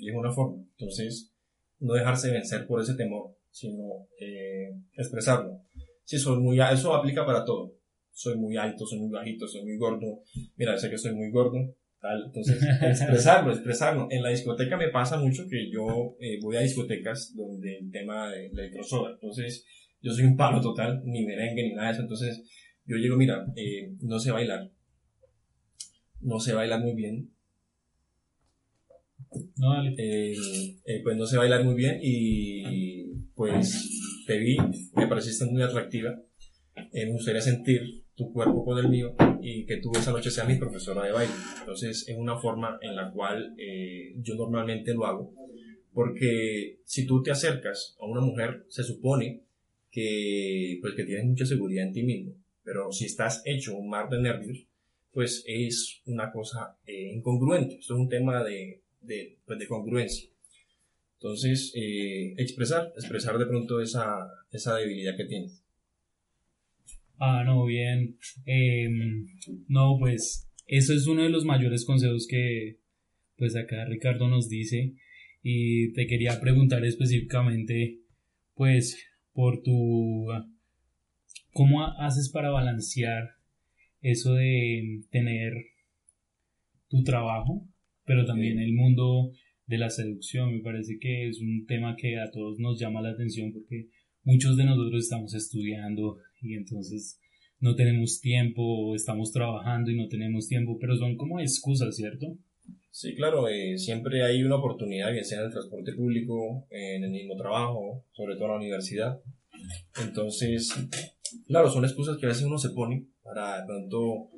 [0.01, 0.63] y es una forma.
[0.77, 1.31] Entonces,
[1.79, 5.61] no dejarse vencer por ese temor, sino eh, expresarlo.
[6.03, 7.75] Si soy muy, eso aplica para todo.
[8.11, 10.21] Soy muy alto, soy muy bajito, soy muy gordo.
[10.57, 11.75] Mira, sé que soy muy gordo.
[11.99, 12.23] Tal.
[12.25, 14.07] Entonces, expresarlo, expresarlo.
[14.09, 18.31] En la discoteca me pasa mucho que yo eh, voy a discotecas donde el tema
[18.31, 19.11] de la electrosoda.
[19.11, 19.65] Entonces,
[20.01, 22.01] yo soy un palo total, ni merengue, ni nada de eso.
[22.01, 22.41] Entonces,
[22.91, 24.71] yo llego, mira, eh, no sé bailar.
[26.19, 27.31] No sé bailar muy bien
[29.57, 29.93] no, vale.
[29.97, 30.35] Eh,
[30.85, 34.57] eh, pues no sé bailar muy bien y pues te vi,
[34.95, 36.19] me pareciste muy atractiva.
[36.93, 40.55] Me gustaría sentir tu cuerpo con el mío y que tú esa noche seas mi
[40.55, 41.33] profesora de baile.
[41.59, 43.55] Entonces es una forma en la cual
[44.17, 45.33] yo normalmente lo hago.
[45.93, 49.43] Porque si tú te acercas a una mujer, se supone
[49.91, 52.33] que, pues, que tienes mucha seguridad en ti mismo.
[52.63, 54.67] Pero si estás hecho un mar de nervios,
[55.11, 57.77] pues es una cosa eh, incongruente.
[57.79, 60.29] Es un tema de, de, pues de congruencia.
[61.15, 65.63] Entonces, eh, expresar, expresar de pronto esa, esa debilidad que tienes.
[67.19, 68.17] Ah, no, bien.
[68.45, 68.89] Eh,
[69.67, 72.79] no, pues eso es uno de los mayores consejos que
[73.37, 74.93] pues acá Ricardo nos dice
[75.43, 77.99] y te quería preguntar específicamente
[78.55, 78.97] pues
[79.33, 80.27] por tu
[81.53, 83.31] cómo haces para balancear
[84.01, 85.53] eso de tener
[86.89, 87.67] tu trabajo
[88.05, 89.31] pero también el mundo
[89.67, 93.11] de la seducción me parece que es un tema que a todos nos llama la
[93.11, 93.87] atención porque
[94.23, 97.19] muchos de nosotros estamos estudiando y entonces
[97.59, 102.37] no tenemos tiempo, estamos trabajando y no tenemos tiempo, pero son como excusas, ¿cierto?
[102.89, 107.11] Sí, claro, eh, siempre hay una oportunidad, bien sea en el transporte público, en el
[107.11, 109.21] mismo trabajo, sobre todo en la universidad.
[110.03, 110.73] Entonces,
[111.47, 114.29] claro, son excusas que a veces uno se pone para de pronto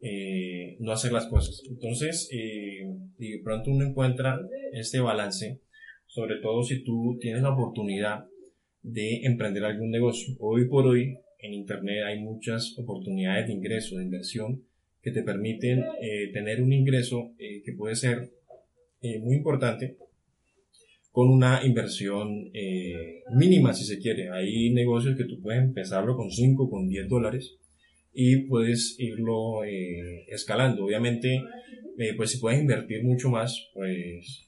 [0.00, 1.62] eh, no hacer las cosas.
[1.68, 2.86] Entonces, eh,
[3.18, 4.38] de pronto uno encuentra
[4.72, 5.60] este balance,
[6.06, 8.24] sobre todo si tú tienes la oportunidad
[8.82, 10.34] de emprender algún negocio.
[10.38, 14.64] Hoy por hoy en Internet hay muchas oportunidades de ingreso, de inversión,
[15.02, 18.32] que te permiten eh, tener un ingreso que puede ser
[19.20, 19.96] muy importante
[21.10, 24.30] con una inversión eh, mínima si se quiere.
[24.30, 27.56] Hay negocios que tú puedes empezarlo con 5, con 10 dólares
[28.12, 30.84] y puedes irlo eh, escalando.
[30.84, 31.42] Obviamente,
[31.98, 34.44] eh, pues si puedes invertir mucho más, pues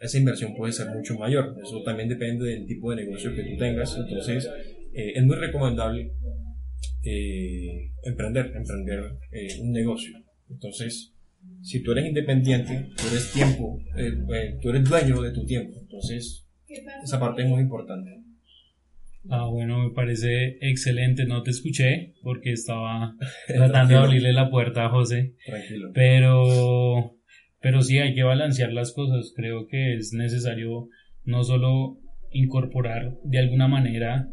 [0.00, 1.54] esa inversión puede ser mucho mayor.
[1.62, 3.96] Eso también depende del tipo de negocio que tú tengas.
[3.96, 4.48] Entonces,
[4.92, 6.12] es muy recomendable
[8.02, 9.04] emprender, emprender
[9.60, 10.18] un negocio.
[10.50, 11.14] Entonces,
[11.62, 15.78] si tú eres independiente, tú eres tiempo, eh, eh, tú eres dueño de tu tiempo.
[15.80, 16.46] Entonces,
[17.02, 18.20] esa parte es muy importante.
[19.28, 21.26] Ah, bueno, me parece excelente.
[21.26, 23.14] No te escuché porque estaba
[23.46, 25.34] tratando de abrirle la puerta a José.
[25.44, 25.90] Tranquilo.
[25.92, 27.16] Pero,
[27.60, 29.32] pero sí hay que balancear las cosas.
[29.36, 30.88] Creo que es necesario
[31.24, 31.98] no solo
[32.32, 34.28] incorporar de alguna manera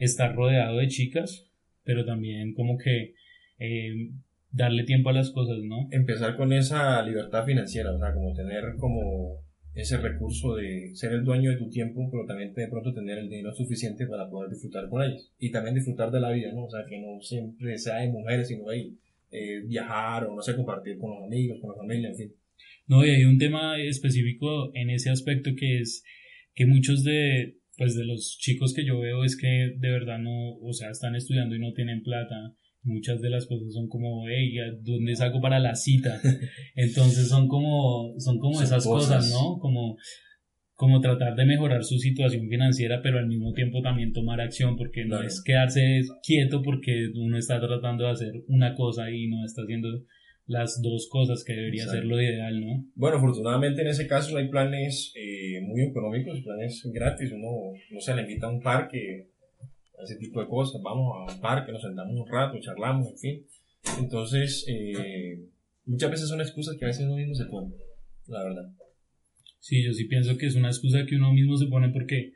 [0.00, 1.48] estar rodeado de chicas,
[1.84, 3.14] pero también como que
[3.58, 4.10] eh,
[4.54, 5.88] darle tiempo a las cosas, ¿no?
[5.90, 9.42] Empezar con esa libertad financiera, o sea, como tener como
[9.74, 13.28] ese recurso de ser el dueño de tu tiempo, pero también de pronto tener el
[13.28, 15.32] dinero suficiente para poder disfrutar con ellas.
[15.38, 16.66] Y también disfrutar de la vida, ¿no?
[16.66, 18.96] O sea, que no siempre sea de mujeres, sino ahí
[19.32, 22.32] eh, viajar o no sé, compartir con los amigos, con la familia, en fin.
[22.86, 26.04] No, y hay un tema específico en ese aspecto que es
[26.54, 30.56] que muchos de, pues de los chicos que yo veo es que de verdad no,
[30.58, 32.54] o sea, están estudiando y no tienen plata.
[32.84, 36.20] Muchas de las cosas son como, hey, ¿dónde saco para la cita?
[36.74, 39.24] Entonces son como, son como Son esas cosas.
[39.24, 39.58] cosas, ¿no?
[39.58, 39.96] Como,
[40.74, 45.04] como tratar de mejorar su situación financiera, pero al mismo tiempo también tomar acción, porque
[45.04, 49.62] no es quedarse quieto porque uno está tratando de hacer una cosa y no está
[49.62, 49.88] haciendo
[50.46, 52.84] las dos cosas que debería ser lo ideal, ¿no?
[52.94, 58.14] Bueno, afortunadamente en ese caso hay planes eh, muy económicos, planes gratis, uno no se
[58.14, 59.30] le invita a un parque,
[60.02, 63.46] ese tipo de cosas, vamos a un parque, nos sentamos un rato, charlamos, en fin.
[63.98, 65.46] Entonces, eh,
[65.86, 67.74] muchas veces son excusas que a veces uno mismo se pone,
[68.26, 68.72] la verdad.
[69.60, 72.32] Sí, yo sí pienso que es una excusa que uno mismo se pone porque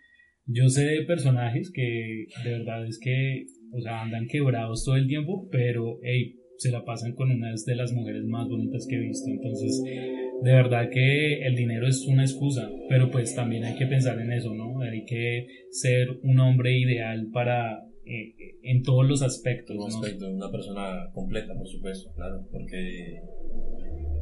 [0.46, 5.06] yo sé de personajes que de verdad es que, o sea, andan quebrados todo el
[5.06, 9.00] tiempo, pero, hey, se la pasan con una de las mujeres más bonitas que he
[9.00, 9.30] visto.
[9.30, 14.20] Entonces, de verdad que el dinero es una excusa, pero pues también hay que pensar
[14.20, 14.80] en eso, ¿no?
[14.80, 19.76] Hay que ser un hombre ideal para eh, en todos los aspectos.
[19.76, 23.22] En aspecto, una persona completa, por supuesto, claro, porque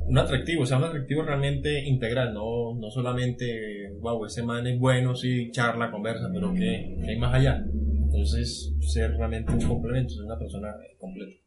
[0.07, 4.79] un atractivo, o sea, un atractivo realmente integral, no, no solamente, wow, ese man es
[4.79, 7.65] bueno, sí, charla, conversa, pero que, hay más allá.
[8.05, 11.46] Entonces, ser realmente un complemento, ser una persona completa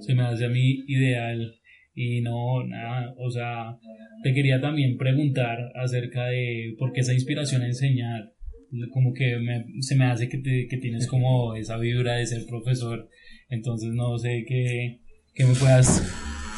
[0.00, 1.54] se me hace a mí ideal
[1.94, 3.78] y no, nada, o sea,
[4.22, 8.34] te quería también preguntar acerca de por qué esa inspiración a enseñar,
[8.92, 9.38] como que
[9.80, 13.08] se me hace que, que tienes como esa vibra de ser profesor,
[13.48, 15.00] entonces no sé qué,
[15.34, 16.02] qué me puedas,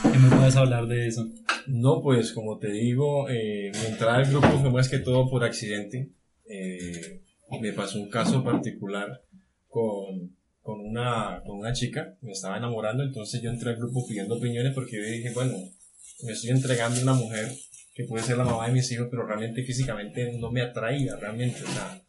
[0.03, 1.29] qué me puedas hablar de eso.
[1.69, 5.45] No, pues como te digo, eh, mi entrada al grupo fue más que todo por
[5.45, 6.11] accidente.
[6.49, 7.21] Eh,
[7.61, 9.23] me pasó un caso particular
[9.69, 10.37] con
[10.69, 14.75] con una, con una chica, me estaba enamorando, entonces yo entré al grupo pidiendo opiniones
[14.75, 15.55] porque yo dije, bueno,
[16.25, 17.49] me estoy entregando a una mujer
[17.95, 21.63] que puede ser la mamá de mis hijos, pero realmente físicamente no me atraía, realmente,
[21.63, 22.03] o sea,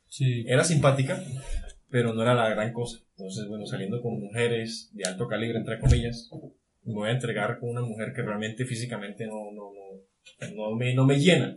[0.45, 1.23] era simpática,
[1.89, 2.99] pero no era la gran cosa.
[3.11, 6.29] Entonces, bueno, saliendo con mujeres de alto calibre, entre comillas,
[6.83, 10.93] me voy a entregar con una mujer que realmente físicamente no, no, no, no, me,
[10.93, 11.55] no me llena.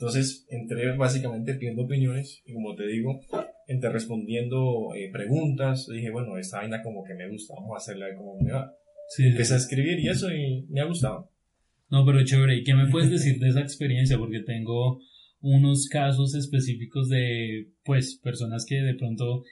[0.00, 3.20] Entonces, entré básicamente pidiendo opiniones y como te digo,
[3.68, 8.06] entre respondiendo eh, preguntas, dije, bueno, esta vaina como que me gusta, vamos a hacerla
[8.16, 8.74] como me va.
[9.10, 11.30] Sí, Empecé a escribir y eso y me ha gustado.
[11.90, 14.16] No, pero chévere, ¿y qué me puedes decir de esa experiencia?
[14.16, 15.02] Porque tengo
[15.42, 19.44] unos casos específicos de, pues, personas que de pronto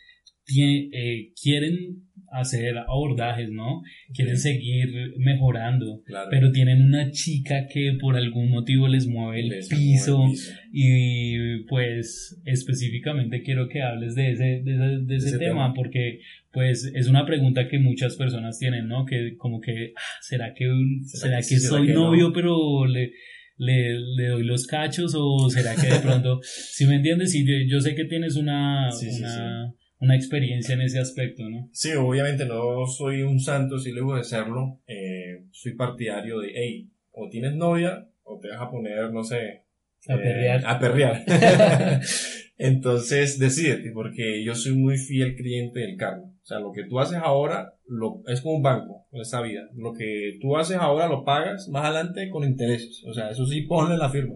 [0.57, 3.83] eh, quieren hacer abordajes, ¿no?
[4.12, 10.25] Quieren seguir mejorando, pero tienen una chica que por algún motivo les mueve el, piso,
[10.73, 16.21] y pues específicamente quiero que hables de ese, de ese, tema, porque
[16.53, 19.05] pues es una pregunta que muchas personas tienen, ¿no?
[19.05, 20.69] Que como que, ah, ¿será que,
[21.05, 23.12] ¿será, que, soy novio pero le...
[23.61, 27.81] Le, le, doy los cachos o será que de pronto, si me entiendes, si yo,
[27.81, 28.88] sé que tienes una,
[29.19, 31.69] una una experiencia en ese aspecto, ¿no?
[31.73, 34.81] Sí, obviamente no soy un santo, si luego de serlo.
[34.87, 39.65] Eh, soy partidario de, hey, o tienes novia o te vas a poner, no sé...
[40.09, 40.63] A eh, perrear.
[40.65, 41.25] A perrear.
[42.59, 46.25] Entonces, decídete, porque yo soy muy fiel creyente del karma.
[46.25, 49.63] O sea, lo que tú haces ahora lo, es como un banco en esta vida.
[49.75, 53.05] Lo que tú haces ahora lo pagas más adelante con intereses.
[53.07, 54.35] O sea, eso sí, ponle la firma.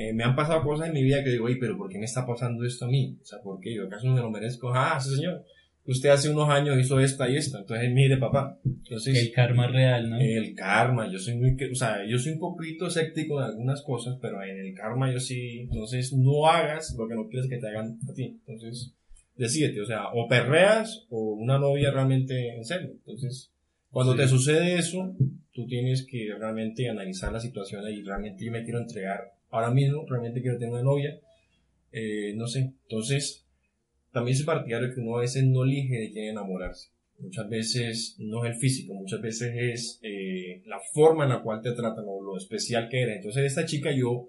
[0.00, 2.04] Eh, me han pasado cosas en mi vida que digo, oye, pero ¿por qué me
[2.04, 3.18] está pasando esto a mí?
[3.20, 3.74] O sea, ¿por qué?
[3.74, 4.72] ¿Yo acaso no me lo merezco?
[4.72, 5.44] Ah, sí, señor.
[5.84, 7.58] Usted hace unos años hizo esta y esta.
[7.58, 8.60] Entonces, mire, papá.
[8.64, 10.20] Entonces, el karma real, ¿no?
[10.20, 11.10] El karma.
[11.10, 14.56] Yo soy muy, o sea, yo soy un poquito escéptico de algunas cosas, pero en
[14.60, 15.62] el karma yo sí.
[15.62, 18.38] Entonces, no hagas lo que no quieres que te hagan a ti.
[18.46, 18.94] Entonces,
[19.34, 22.90] decídete, o sea, o perreas o una novia realmente en serio.
[22.92, 23.50] Entonces,
[23.90, 25.12] cuando te sucede eso,
[25.50, 30.04] tú tienes que realmente analizar la situación y realmente yo me quiero entregar ahora mismo
[30.08, 31.18] realmente quiero tener una novia,
[31.92, 33.46] eh, no sé, entonces
[34.12, 36.90] también soy partidario que uno a veces no elige de quién enamorarse.
[37.18, 41.60] Muchas veces no es el físico, muchas veces es eh, la forma en la cual
[41.60, 43.16] te tratan o lo especial que eres.
[43.16, 44.26] Entonces esta chica yo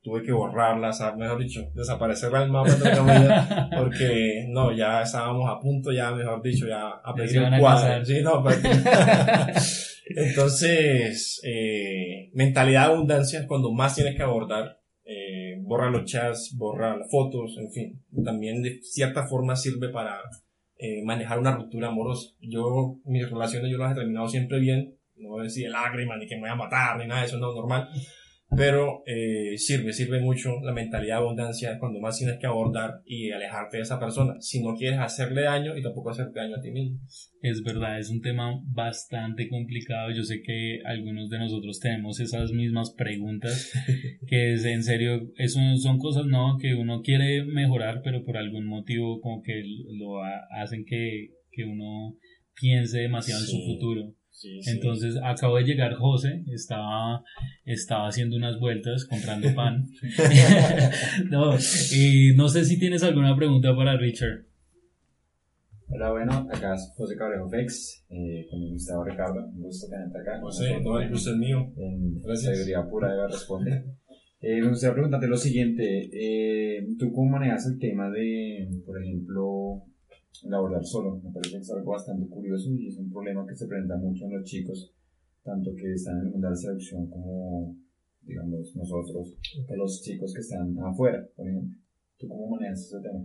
[0.00, 5.50] tuve que borrarla, mejor dicho, desaparecerla del mapa de la vida, porque no, ya estábamos
[5.50, 8.04] a punto, ya mejor dicho, ya a pedir el cuadro.
[8.04, 8.44] Sí, no,
[10.16, 14.80] Entonces, eh, mentalidad de abundancia es cuando más tienes que abordar.
[15.04, 18.02] Eh, borra los chats, borra las fotos, en fin.
[18.24, 20.20] También de cierta forma sirve para
[20.78, 22.30] eh, manejar una ruptura amorosa.
[22.40, 24.94] Yo, mis relaciones yo las he terminado siempre bien.
[25.16, 27.88] No decir lágrimas, ni que me voy a matar, ni nada de eso, no, normal
[28.56, 33.30] pero eh, sirve, sirve mucho la mentalidad de abundancia cuando más tienes que abordar y
[33.30, 36.70] alejarte de esa persona, si no quieres hacerle daño y tampoco hacerte daño a ti
[36.70, 36.98] mismo.
[37.42, 42.50] Es verdad, es un tema bastante complicado, yo sé que algunos de nosotros tenemos esas
[42.52, 43.70] mismas preguntas,
[44.26, 48.66] que es en serio, eso son cosas no que uno quiere mejorar, pero por algún
[48.66, 50.22] motivo como que lo
[50.58, 52.16] hacen que, que uno
[52.58, 54.14] piense demasiado en su futuro.
[54.66, 57.22] Entonces acabo de llegar José, estaba,
[57.64, 59.86] estaba haciendo unas vueltas comprando pan.
[61.30, 61.54] no,
[61.92, 64.44] y no sé si tienes alguna pregunta para Richard.
[65.90, 70.18] Hola, bueno, acá es José Cabrejo Fex, eh, con mi Gustavo Ricardo, un gusto tenerte
[70.18, 70.38] acá.
[70.40, 71.72] José, no, el gusto es mío.
[71.78, 73.84] En Seguridad Pura debe responder.
[74.40, 79.82] Eh, me gustaría preguntarte lo siguiente, eh, ¿tú cómo manejas el tema de, por ejemplo,
[80.44, 81.20] el abordar solo?
[81.22, 84.24] Me parece que es algo bastante curioso y es un problema que se presenta mucho
[84.26, 84.94] en los chicos,
[85.42, 87.76] tanto que están en el mundo de la seducción como,
[88.22, 89.34] digamos, nosotros,
[89.76, 91.76] los chicos que están afuera, por ejemplo.
[92.18, 93.24] ¿Tú cómo manejas ese tema?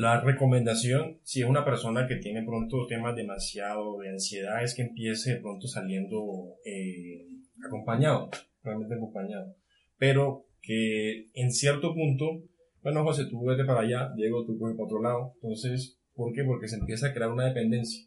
[0.00, 4.82] La recomendación, si es una persona que tiene pronto temas demasiado de ansiedad, es que
[4.82, 7.28] empiece de pronto saliendo eh,
[7.64, 8.28] acompañado,
[8.62, 9.54] realmente acompañado.
[9.96, 12.42] Pero que en cierto punto,
[12.82, 15.32] bueno, José, tú vete para allá, Diego, tú coge para otro lado.
[15.34, 16.44] Entonces, ¿por qué?
[16.44, 18.06] Porque se empieza a crear una dependencia.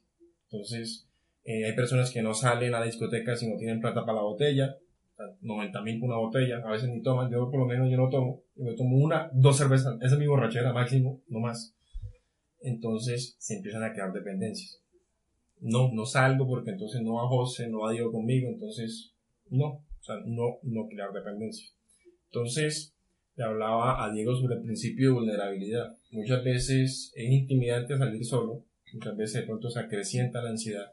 [0.50, 1.08] Entonces,
[1.44, 4.24] eh, hay personas que no salen a la discoteca si no tienen plata para la
[4.24, 4.76] botella,
[5.42, 8.10] 90 mil por una botella, a veces ni toman, yo por lo menos yo no
[8.10, 11.76] tomo, yo me tomo una, dos cervezas, esa es mi borrachera máximo, no más.
[12.62, 14.82] Entonces se empiezan a crear dependencias.
[15.62, 19.14] No, no salgo porque entonces no va José, no va Diego conmigo, entonces
[19.50, 21.70] no, o sea, no, no crear dependencia.
[22.26, 22.95] Entonces,
[23.36, 25.98] le hablaba a Diego sobre el principio de vulnerabilidad.
[26.12, 30.92] Muchas veces es intimidante salir solo, muchas veces de pronto se acrecienta la ansiedad.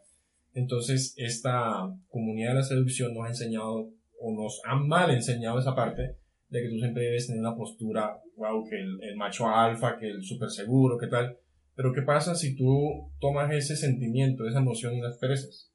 [0.54, 5.74] Entonces, esta comunidad de la seducción nos ha enseñado o nos han mal enseñado esa
[5.74, 6.16] parte
[6.48, 10.22] de que tú siempre debes tener una postura, wow, que el, macho alfa, que el
[10.22, 11.38] súper seguro, que tal.
[11.74, 15.72] Pero ¿qué pasa si tú tomas ese sentimiento, esa emoción y las expresas?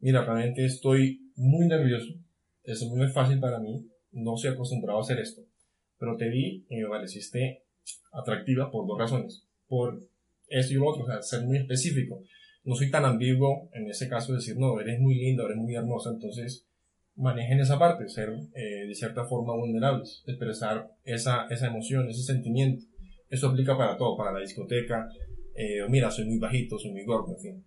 [0.00, 2.12] Mira, realmente estoy muy nervioso,
[2.64, 5.42] eso no es fácil para mí, no soy acostumbrado a hacer esto,
[6.02, 7.62] pero te vi y me pareciste
[8.12, 10.02] atractiva por dos razones, por
[10.48, 12.24] esto y lo otro, o sea, ser muy específico.
[12.64, 15.76] No soy tan ambiguo en ese caso de decir, no, eres muy linda, eres muy
[15.76, 16.66] hermosa, entonces
[17.14, 22.84] manejen esa parte, ser eh, de cierta forma vulnerables, expresar esa, esa emoción, ese sentimiento.
[23.30, 25.08] Eso aplica para todo, para la discoteca.
[25.54, 27.64] Eh, mira, soy muy bajito, soy muy gordo, en fin.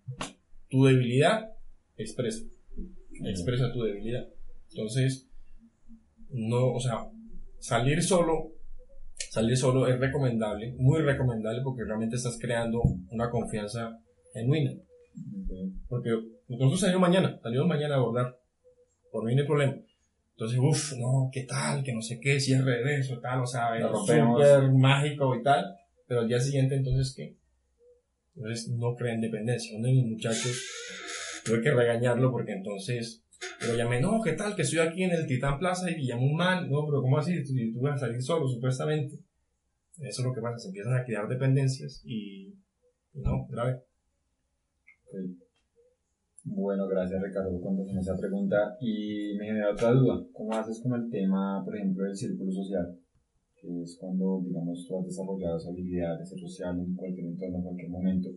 [0.68, 1.54] Tu debilidad,
[1.96, 2.44] expresa.
[3.24, 4.28] Expresa tu debilidad.
[4.68, 5.26] Entonces,
[6.28, 7.08] no, o sea,
[7.58, 8.52] salir solo,
[9.30, 13.98] salir solo es recomendable, muy recomendable porque realmente estás creando una confianza
[14.32, 14.72] genuina.
[15.88, 16.10] Porque
[16.48, 18.36] nosotros salimos mañana, salimos mañana a abordar
[19.16, 19.74] por mí no hay problema.
[20.32, 21.82] Entonces, uff, no, ¿qué tal?
[21.82, 25.64] Que no sé qué, cierre de eso, tal, o sea, súper mágico y tal.
[26.06, 27.34] Pero al día siguiente, entonces, ¿qué?
[28.36, 29.78] Entonces, no creen dependencia.
[29.78, 30.62] Uno de mis muchachos,
[31.46, 33.24] tuve que regañarlo porque entonces,
[33.60, 34.54] pero llamé, no, ¿qué tal?
[34.54, 36.70] Que estoy aquí en el Titán Plaza y llamo un man.
[36.70, 37.42] No, pero ¿cómo así?
[37.42, 39.16] Tú, tú vas a salir solo, supuestamente.
[39.98, 42.54] Eso es lo que pasa, se empiezan a crear dependencias y,
[43.14, 43.80] no, grave.
[46.44, 48.76] Bueno, gracias Ricardo por contestar esa pregunta.
[48.80, 50.22] Y me genera otra duda.
[50.32, 52.98] ¿Cómo haces con el tema, por ejemplo, del círculo social?
[53.60, 57.56] Que es cuando, digamos, tú has desarrollado esa habilidad de ser social en cualquier entorno,
[57.56, 58.28] en cualquier momento.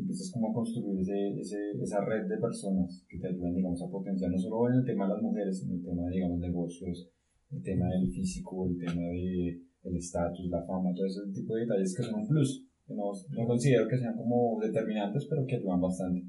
[0.00, 3.90] Empiezas como a construir ese, ese, esa red de personas que te ayudan, digamos, a
[3.90, 7.08] potenciar no solo en el tema de las mujeres, sino el tema de, digamos, negocios,
[7.52, 11.62] el tema del físico, el tema de el estatus, la fama, todo ese tipo de
[11.62, 15.56] detalles que son un plus, que no, no considero que sean como determinantes, pero que
[15.56, 16.24] ayudan bastante.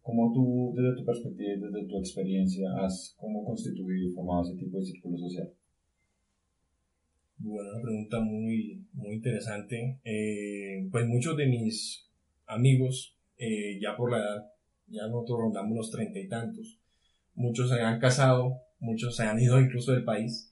[0.00, 4.78] ¿Cómo tú, desde tu perspectiva desde tu experiencia, has cómo constituido y formado ese tipo
[4.78, 5.50] de círculo social?
[7.38, 9.98] Bueno, una pregunta muy, muy interesante.
[10.04, 12.06] Eh, pues muchos de mis
[12.46, 14.44] amigos, eh, ya por la edad,
[14.88, 16.78] ya nosotros rondamos los treinta y tantos,
[17.34, 20.50] muchos se han casado, muchos se han ido incluso del país.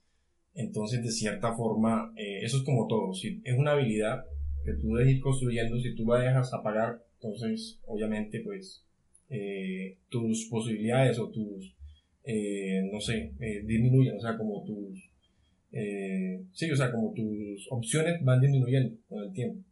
[0.54, 3.14] Entonces, de cierta forma, eh, eso es como todo.
[3.14, 4.24] Si es una habilidad
[4.64, 8.84] que tú debes ir construyendo, si tú la dejas apagar, entonces, obviamente, pues
[9.34, 11.74] eh, tus posibilidades o tus,
[12.24, 15.10] eh, no sé, eh, disminuyen, o sea, como tus,
[16.52, 19.64] sí, o sea, como tus opciones van disminuyendo con el tiempo.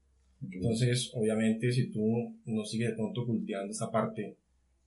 [0.43, 4.37] Entonces, obviamente, si tú no sigues de pronto cultivando esa parte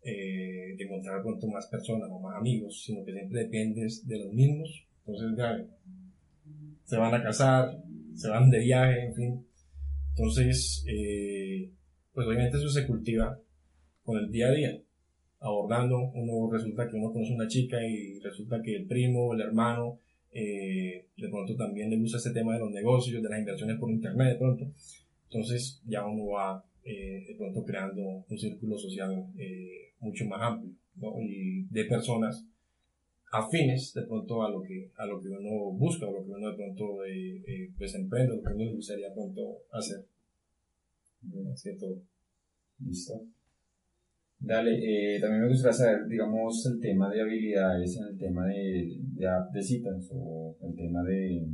[0.04, 4.86] de encontrar pronto más personas o más amigos, sino que siempre dependes de los mismos,
[5.06, 5.66] entonces, ya,
[6.84, 7.82] se van a casar,
[8.13, 9.46] se van de viaje, en fin.
[10.10, 10.84] Entonces,
[12.13, 13.39] pues obviamente eso se cultiva
[14.04, 14.82] con el día a día,
[15.39, 20.00] abordando, uno resulta que uno conoce una chica y resulta que el primo, el hermano,
[20.32, 23.92] eh, de pronto también le gusta este tema de los negocios, de las inversiones por
[23.92, 24.66] internet de pronto,
[25.34, 30.73] entonces ya uno va eh, de pronto creando un círculo social eh, mucho más amplio,
[30.96, 31.19] ¿no?
[31.19, 32.46] Y de personas
[33.31, 36.52] afines de pronto a lo que a lo que uno busca, a lo que uno
[36.52, 40.06] de pronto eh, pues emprende, lo que uno le gustaría pronto hacer.
[41.52, 42.02] Así todo.
[42.79, 43.23] Listo.
[44.40, 44.71] Dale,
[45.15, 49.62] eh, también me gustaría saber, digamos, el tema de habilidades en el tema de, de,
[49.63, 51.48] citas o el tema de,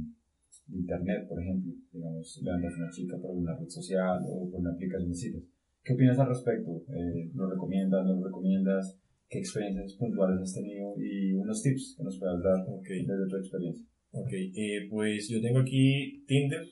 [0.74, 1.74] internet, por ejemplo.
[1.92, 5.16] Digamos, le andas a una chica por una red social o por una aplicación de
[5.16, 5.44] citas.
[5.84, 6.84] ¿Qué opinas al respecto?
[6.90, 9.00] Eh, ¿Lo recomiendas, no lo recomiendas?
[9.30, 10.94] ¿Qué experiencias puntuales has tenido?
[10.98, 13.86] Y unos tips que nos puedas dar desde tu experiencia.
[14.12, 16.68] Ok, eh, pues yo tengo aquí Tinder,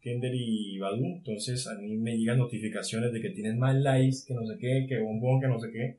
[0.00, 4.34] Tinder y Badoo, entonces a mí me llegan notificaciones de que tienes más likes, que
[4.34, 5.98] no sé qué, que bombón, que no sé qué,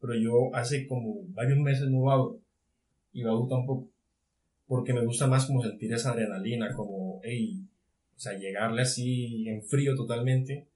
[0.00, 2.40] pero yo hace como varios meses no abro,
[3.12, 3.90] y Badoo tampoco,
[4.68, 7.64] porque me gusta más como sentir esa adrenalina, como, hey,
[8.14, 10.68] o sea, llegarle así en frío totalmente,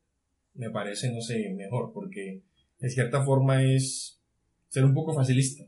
[0.55, 2.43] me parece, no sé, mejor, porque
[2.81, 4.19] de cierta forma es
[4.69, 5.65] ser un poco facilista,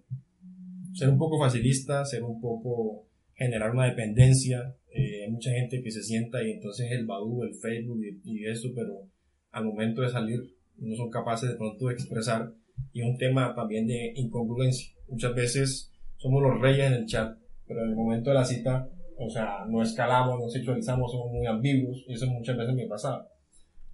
[0.94, 4.74] ser un poco facilista, ser un poco generar una dependencia.
[4.90, 8.70] Eh, hay mucha gente que se sienta y entonces el Badu, el Facebook y, eso,
[8.74, 9.08] pero
[9.50, 10.40] al momento de salir
[10.78, 12.52] no son capaces de pronto de expresar.
[12.92, 14.92] Y un tema también de incongruencia.
[15.08, 18.88] Muchas veces somos los reyes en el chat, pero en el momento de la cita,
[19.18, 23.28] o sea, no escalamos, no sexualizamos, somos muy ambiguos, y eso muchas veces me pasaba.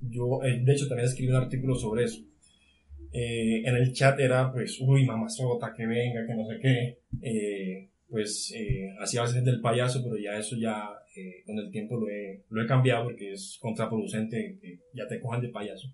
[0.00, 2.22] Yo, eh, de hecho, también escribí un artículo sobre eso.
[3.12, 6.98] Eh, en el chat era, pues, uy, mamazota, que venga, que no sé qué.
[7.22, 11.96] Eh, pues eh, hacía veces del payaso, pero ya eso ya eh, con el tiempo
[11.96, 15.88] lo he, lo he cambiado porque es contraproducente que ya te cojan de payaso.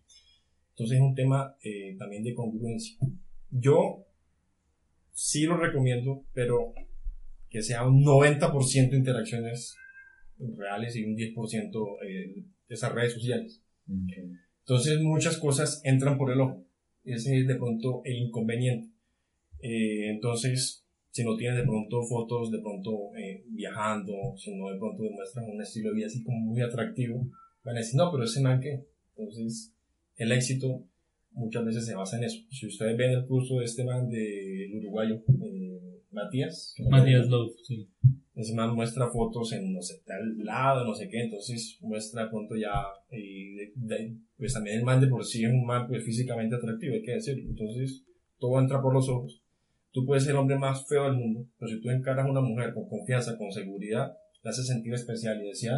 [0.70, 2.96] Entonces es un tema eh, también de congruencia.
[3.50, 4.06] Yo
[5.12, 6.72] sí lo recomiendo, pero
[7.56, 9.74] que sea un 90% interacciones
[10.58, 13.62] reales y un 10% eh, esas redes sociales.
[14.58, 16.66] Entonces muchas cosas entran por el ojo.
[17.02, 18.90] Ese es de pronto el inconveniente.
[19.62, 24.78] Eh, entonces si no tienes de pronto fotos de pronto eh, viajando, si no de
[24.78, 27.26] pronto demuestran un estilo de vida así como muy atractivo,
[27.64, 28.84] van a decir, no, pero ese man que.
[29.16, 29.74] Entonces,
[30.16, 30.84] el éxito
[31.30, 32.38] muchas veces se basa en eso.
[32.50, 35.65] Si ustedes ven el curso de este man del uruguayo, eh,
[36.16, 36.74] Matías.
[36.90, 37.88] Matías Love, sí.
[38.34, 42.30] Ese man muestra fotos en no sé, tal lado, no sé qué, entonces muestra de
[42.30, 42.72] pronto ya,
[43.10, 43.72] eh,
[44.36, 47.12] pues también el man de por sí es un man pues físicamente atractivo, hay que
[47.12, 47.48] decirlo.
[47.48, 48.04] Entonces,
[48.38, 49.42] todo entra por los ojos
[49.96, 52.42] Tú puedes ser el hombre más feo del mundo, pero si tú encaras a una
[52.42, 54.12] mujer con confianza, con seguridad,
[54.42, 55.72] la hace sentir especial y decía,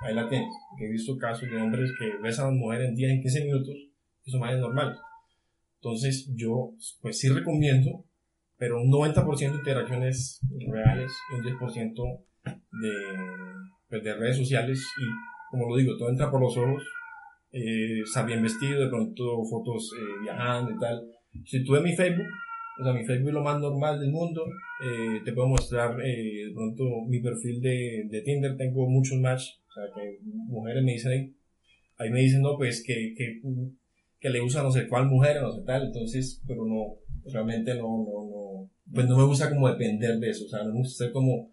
[0.00, 0.52] ahí la tienes.
[0.80, 3.76] he visto casos de hombres que besan a una mujer en 10, en 15 minutos,
[4.24, 4.96] eso más es normal.
[5.76, 8.04] Entonces yo, pues sí recomiendo,
[8.60, 10.38] pero un 90% de interacciones
[10.70, 12.92] reales y un 10% de,
[13.88, 16.84] pues, de redes sociales y, como lo digo, todo entra por los ojos,
[17.52, 21.00] eh, bien vestido, de pronto fotos eh, viajando y tal.
[21.46, 22.26] Si tú ves mi Facebook,
[22.80, 24.44] o sea, mi Facebook es lo más normal del mundo.
[24.84, 28.56] Eh, te puedo mostrar eh, de pronto mi perfil de, de, Tinder.
[28.58, 29.44] Tengo muchos match.
[29.68, 31.34] O sea, que mujeres me dicen ahí.
[31.96, 33.40] Ahí me dicen, no, pues que, que,
[34.18, 35.86] que le usa no sé cuál mujer, no sé tal.
[35.86, 36.96] Entonces, pero no,
[37.32, 38.39] realmente no, no, no.
[38.92, 40.46] Pues no me gusta como depender de eso.
[40.46, 41.50] O sea, no me gusta ser como,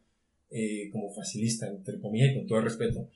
[0.49, 3.07] eh, como facilista, entre comillas, y con todo el respeto.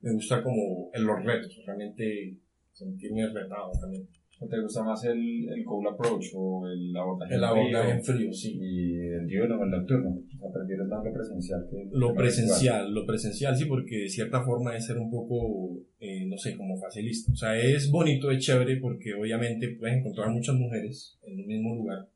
[0.00, 1.60] Me gusta como en los retos.
[1.66, 2.36] Realmente
[2.72, 4.06] sentirme retado también.
[4.38, 8.58] ¿Te gusta más el, el cold approach o el abordaje el abordaje en frío, sí.
[8.60, 10.20] Y el diurno el nocturno.
[10.52, 14.86] Prefieres más lo presencial que lo presencial, lo presencial sí, porque de cierta forma es
[14.86, 17.32] ser un poco, eh, no sé, como facilista.
[17.32, 21.74] O sea, es bonito, es chévere porque obviamente puedes encontrar muchas mujeres en un mismo
[21.74, 22.06] lugar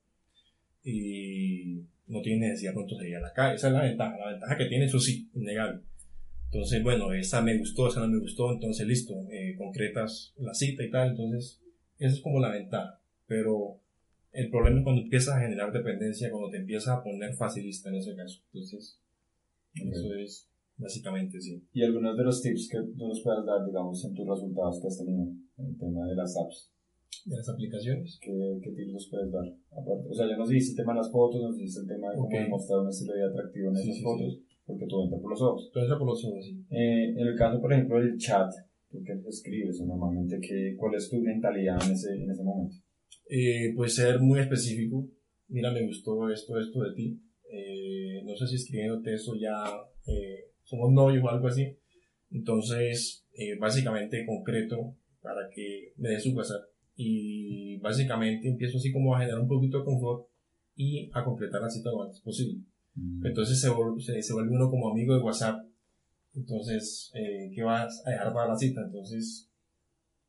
[0.82, 3.56] y no tienes necesidad pronto de ir a la calle.
[3.56, 4.18] Esa es la ventaja.
[4.18, 5.82] La ventaja que tiene, eso sí, innegable.
[6.52, 10.82] Entonces, bueno, esa me gustó, esa no me gustó, entonces listo, eh, concretas la cita
[10.82, 11.60] y tal, entonces
[11.98, 13.00] esa es como la ventaja.
[13.28, 13.78] Pero
[14.32, 17.96] el problema es cuando empiezas a generar dependencia, cuando te empiezas a poner facilista en
[17.96, 18.40] ese caso.
[18.52, 18.98] Entonces,
[19.74, 21.62] eso es básicamente sí.
[21.72, 24.88] ¿Y algunos de los tips que tú nos puedas dar, digamos, en tus resultados que
[24.88, 25.22] has tenido
[25.58, 26.72] en el tema de las apps?
[27.24, 28.18] ¿De las aplicaciones?
[28.22, 28.32] ¿Qué,
[28.62, 29.44] qué tips nos puedes dar?
[29.70, 32.10] Aparte, o sea, ya nos dijiste el tema de las fotos, nos dijiste el tema
[32.10, 35.42] de cómo demostrar un estilo de atractivo en esas fotos, porque todo entra por los
[35.42, 35.70] ojos.
[35.72, 36.64] Todo entra por los ojos, sí.
[36.70, 38.50] Eh, en el caso, por ejemplo, del chat,
[38.90, 40.40] ¿Tú qué escribes normalmente?
[40.40, 42.74] ¿qué, ¿Cuál es tu mentalidad en ese, en ese momento?
[43.28, 45.08] Eh, pues ser muy específico.
[45.48, 47.20] Mira, me gustó esto, esto de ti.
[47.52, 49.62] Eh, no sé si escribiéndote eso ya
[50.06, 51.76] eh, somos novios o algo así.
[52.32, 56.69] Entonces, eh, básicamente concreto para que me dé su WhatsApp.
[57.02, 60.26] Y básicamente empiezo así como a generar un poquito de confort
[60.76, 62.60] y a completar la cita lo antes posible.
[62.94, 63.26] Mm.
[63.26, 63.68] Entonces se,
[64.00, 65.64] se, se, vuelve uno como amigo de WhatsApp
[66.34, 68.82] entonces, eh, ¿qué vas a dejar para la cita?
[68.84, 69.50] Entonces,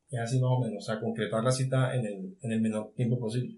[0.09, 2.93] es así más o menos, o sea, concretar la cita en el, en el menor
[2.95, 3.57] tiempo posible.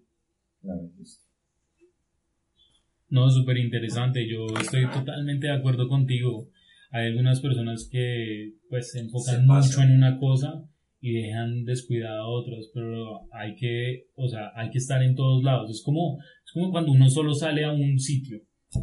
[3.10, 4.28] No, súper interesante.
[4.28, 6.50] Yo estoy totalmente de acuerdo contigo.
[6.92, 10.64] Hay algunas personas que pues se enfocan mucho en una cosa
[11.04, 15.44] y dejan descuidado a otros, pero hay que, o sea, hay que estar en todos
[15.44, 15.70] lados.
[15.70, 18.40] Es como, es como cuando uno solo sale a un sitio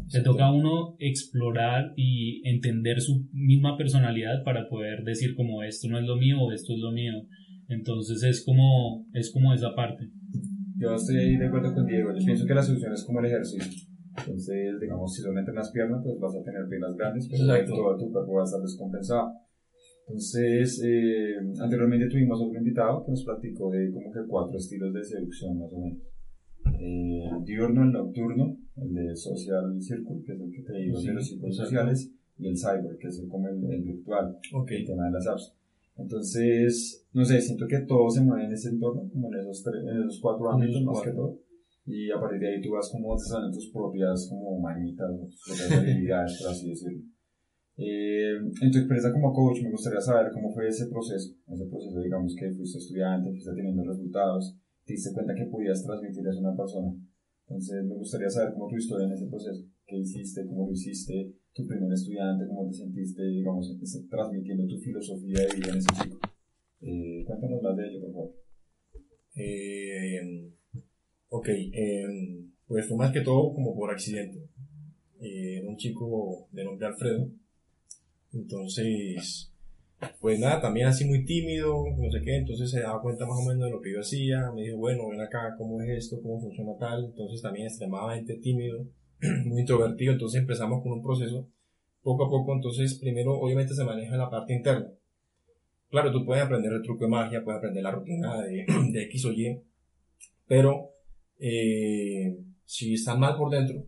[0.06, 5.88] se toca a uno explorar y entender su misma personalidad para poder decir como esto
[5.88, 7.14] no es lo mío o esto es lo mío.
[7.68, 10.10] Entonces es como, es como esa parte.
[10.76, 12.10] Yo estoy ahí de acuerdo con Diego.
[12.16, 13.88] Yo pienso que la solución es como el ejercicio.
[14.16, 18.12] Entonces, digamos, si solamente las piernas, pues vas a tener piernas grandes, pero todo tu
[18.12, 19.32] cuerpo va a estar descompensado.
[20.10, 25.04] Entonces, eh, anteriormente tuvimos otro invitado que nos platicó de como que cuatro estilos de
[25.04, 25.98] seducción, más o menos.
[26.80, 31.00] Eh, el diurno, el nocturno, el de social circle, que es el que te digo,
[31.00, 34.36] de los círculos sociales, y el cyber, que es como el, virtual,
[34.68, 35.54] el tema de las apps.
[35.96, 40.00] Entonces, no sé, siento que todo se mueve en ese entorno, como en esos, en
[40.00, 41.38] esos cuatro ámbitos más que todo.
[41.86, 45.72] Y a partir de ahí tú vas como desarrollando tus propias como manitas, tus propias
[45.78, 47.02] habilidades, por así decirlo.
[47.82, 51.98] Eh, en tu experiencia como coach, me gustaría saber cómo fue ese proceso, ese proceso,
[52.00, 54.54] digamos, que fuiste estudiante, fuiste teniendo resultados,
[54.84, 56.92] te diste cuenta que podías transmitir a una persona.
[57.48, 61.32] Entonces, me gustaría saber cómo tu historia en ese proceso, qué hiciste, cómo lo hiciste,
[61.54, 63.74] tu primer estudiante, cómo te sentiste, digamos,
[64.10, 66.18] transmitiendo tu filosofía de vida en ese chico.
[66.82, 68.34] Eh, cuéntanos más de ello, por favor.
[69.36, 70.52] Eh,
[71.30, 74.48] ok, eh, pues fue más que todo como por accidente.
[75.20, 77.30] Eh, un chico de nombre Alfredo.
[78.32, 79.52] Entonces,
[80.20, 83.48] pues nada, también así muy tímido, no sé qué, entonces se daba cuenta más o
[83.48, 86.20] menos de lo que yo hacía, me dijo, bueno, ven acá, ¿cómo es esto?
[86.22, 87.06] ¿Cómo funciona tal?
[87.06, 88.86] Entonces también extremadamente tímido,
[89.46, 91.48] muy introvertido, entonces empezamos con un proceso
[92.02, 94.90] poco a poco, entonces primero obviamente se maneja la parte interna.
[95.90, 99.24] Claro, tú puedes aprender el truco de magia, puedes aprender la rutina de, de X
[99.26, 99.60] o Y,
[100.46, 100.90] pero
[101.38, 103.84] eh, si estás mal por dentro,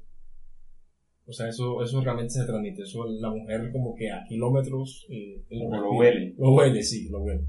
[1.27, 2.83] o sea, eso, eso realmente se transmite.
[2.83, 6.35] Eso la mujer como que a kilómetros eh, lo, huele.
[6.37, 7.45] Lo huele, sí, lo huele.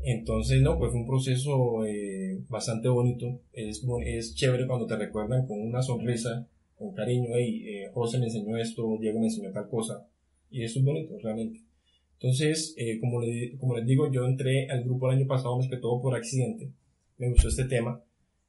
[0.00, 3.40] Entonces, no, pues fue un proceso eh, bastante bonito.
[3.52, 6.46] Es, es chévere cuando te recuerdan con una sonrisa,
[6.76, 7.30] con cariño.
[7.34, 10.06] Hey, eh, José me enseñó esto, Diego me enseñó tal cosa.
[10.50, 11.60] Y eso es bonito, realmente.
[12.14, 15.68] Entonces, eh, como, le, como les digo, yo entré al grupo el año pasado más
[15.68, 16.70] que todo por accidente.
[17.18, 18.02] Me gustó este tema.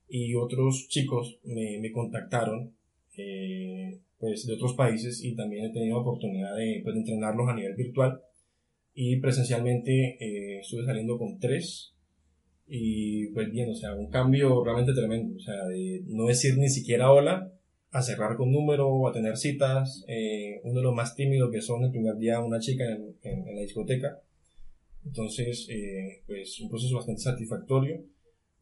[0.08, 2.74] Y otros chicos me, me contactaron.
[3.18, 7.76] Eh, pues, de otros países y también he tenido oportunidad de, pues, entrenarlos a nivel
[7.76, 8.22] virtual.
[8.94, 11.96] Y presencialmente eh, estuve saliendo con tres
[12.68, 16.70] y pues bien, o sea, un cambio realmente tremendo, o sea, de no decir ni
[16.70, 17.52] siquiera hola,
[17.92, 21.84] a cerrar con número, a tener citas, eh, uno de los más tímidos que son
[21.84, 24.20] el primer día una chica en, en, la discoteca,
[25.06, 28.04] entonces eh, pues un proceso bastante satisfactorio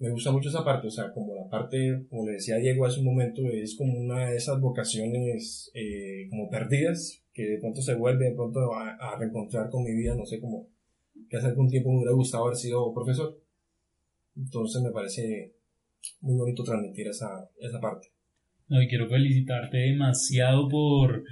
[0.03, 2.99] me gusta mucho esa parte, o sea, como la parte, como le decía Diego hace
[2.99, 7.95] un momento, es como una de esas vocaciones eh, como perdidas, que de pronto se
[7.95, 10.67] vuelve de pronto a, reencontrar con mi vida, no sé, como
[11.29, 13.41] que hace algún tiempo me hubiera gustado haber sido profesor.
[14.35, 15.53] Entonces me parece
[16.19, 18.09] muy bonito transmitir esa, esa parte.
[18.67, 21.23] No, y quiero felicitarte demasiado por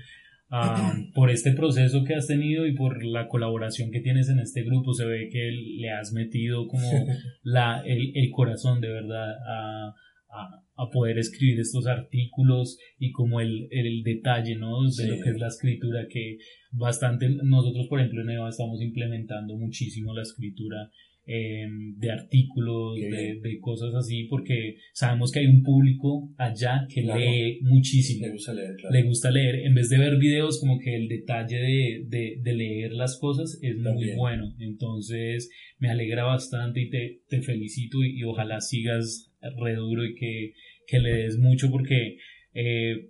[1.13, 4.93] por este proceso que has tenido y por la colaboración que tienes en este grupo.
[4.93, 6.87] Se ve que le has metido como
[7.43, 9.95] la, el, el corazón de verdad a,
[10.29, 14.83] a, a, poder escribir estos artículos y como el, el detalle ¿no?
[14.83, 16.37] de lo que es la escritura que
[16.71, 20.89] bastante nosotros por ejemplo en EVA estamos implementando muchísimo la escritura
[21.27, 21.67] eh,
[21.97, 27.59] de artículos, de, de, cosas así, porque sabemos que hay un público allá que lee
[27.61, 28.25] muchísimo.
[28.25, 29.55] Le gusta leer, Le gusta leer.
[29.67, 33.59] En vez de ver videos, como que el detalle de, de, de leer las cosas
[33.61, 34.55] es muy bueno.
[34.59, 40.53] Entonces, me alegra bastante y te, te felicito y, ojalá sigas re duro y que,
[40.87, 42.17] que le des mucho porque
[42.53, 43.09] eh,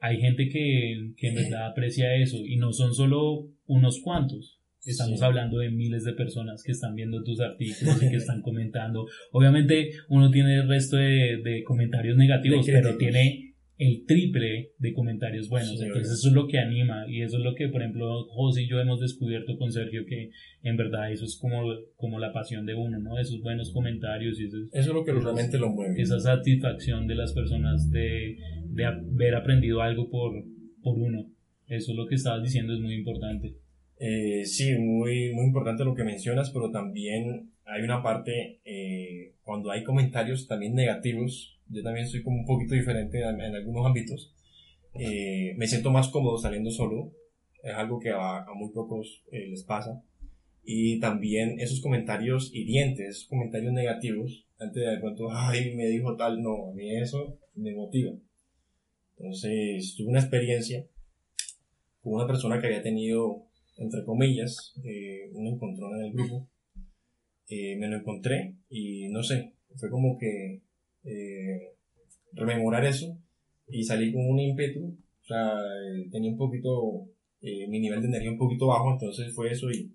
[0.00, 5.22] hay gente que, que en verdad aprecia eso y no son solo unos cuantos Estamos
[5.22, 9.06] hablando de miles de personas que están viendo tus artículos y que están comentando.
[9.32, 13.48] Obviamente uno tiene el resto de, de comentarios negativos, pero tiene
[13.78, 15.80] el triple de comentarios buenos.
[15.80, 18.68] Entonces eso es lo que anima y eso es lo que, por ejemplo, José y
[18.68, 20.30] yo hemos descubierto con Sergio que
[20.62, 21.62] en verdad eso es como,
[21.96, 23.18] como la pasión de uno, ¿no?
[23.18, 26.00] Esos buenos comentarios y eso, es, eso es lo que realmente lo mueve.
[26.00, 28.36] Esa satisfacción de las personas de,
[28.68, 30.32] de haber aprendido algo por,
[30.82, 31.30] por uno.
[31.68, 33.54] Eso es lo que estabas diciendo, es muy importante.
[34.00, 39.70] Eh, sí, muy, muy importante lo que mencionas, pero también hay una parte, eh, cuando
[39.70, 44.34] hay comentarios también negativos, yo también soy como un poquito diferente en, algunos ámbitos,
[44.94, 47.12] eh, me siento más cómodo saliendo solo,
[47.62, 50.02] es algo que a, muy pocos eh, les pasa,
[50.64, 56.42] y también esos comentarios hirientes, esos comentarios negativos, antes de pronto, ay, me dijo tal,
[56.42, 58.12] no, a mí eso me motiva.
[59.18, 60.86] Entonces, tuve una experiencia
[62.00, 63.47] con una persona que había tenido
[63.78, 66.48] entre comillas, eh, un encontrón en el grupo.
[67.48, 70.60] Eh, me lo encontré y no sé, fue como que
[71.04, 71.72] eh,
[72.32, 73.18] rememorar eso
[73.68, 77.08] y salí con un ímpetu, o sea, eh, tenía un poquito,
[77.40, 79.94] mi nivel de energía un poquito bajo, entonces fue eso y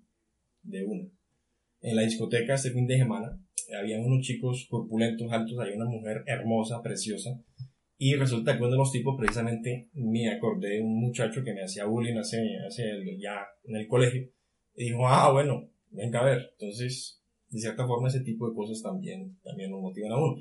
[0.62, 1.04] de una.
[1.80, 3.38] En la discoteca este fin de semana
[3.78, 7.40] había unos chicos corpulentos, altos, hay una mujer hermosa, preciosa,
[7.96, 11.62] y resulta que uno de los tipos precisamente me acordé de un muchacho que me
[11.62, 12.82] hacía bullying hace, hace
[13.20, 14.28] ya en el colegio,
[14.76, 18.82] y dijo, ah, bueno, venga a ver, entonces, de cierta forma ese tipo de cosas
[18.82, 20.36] también, también nos motivan a uno.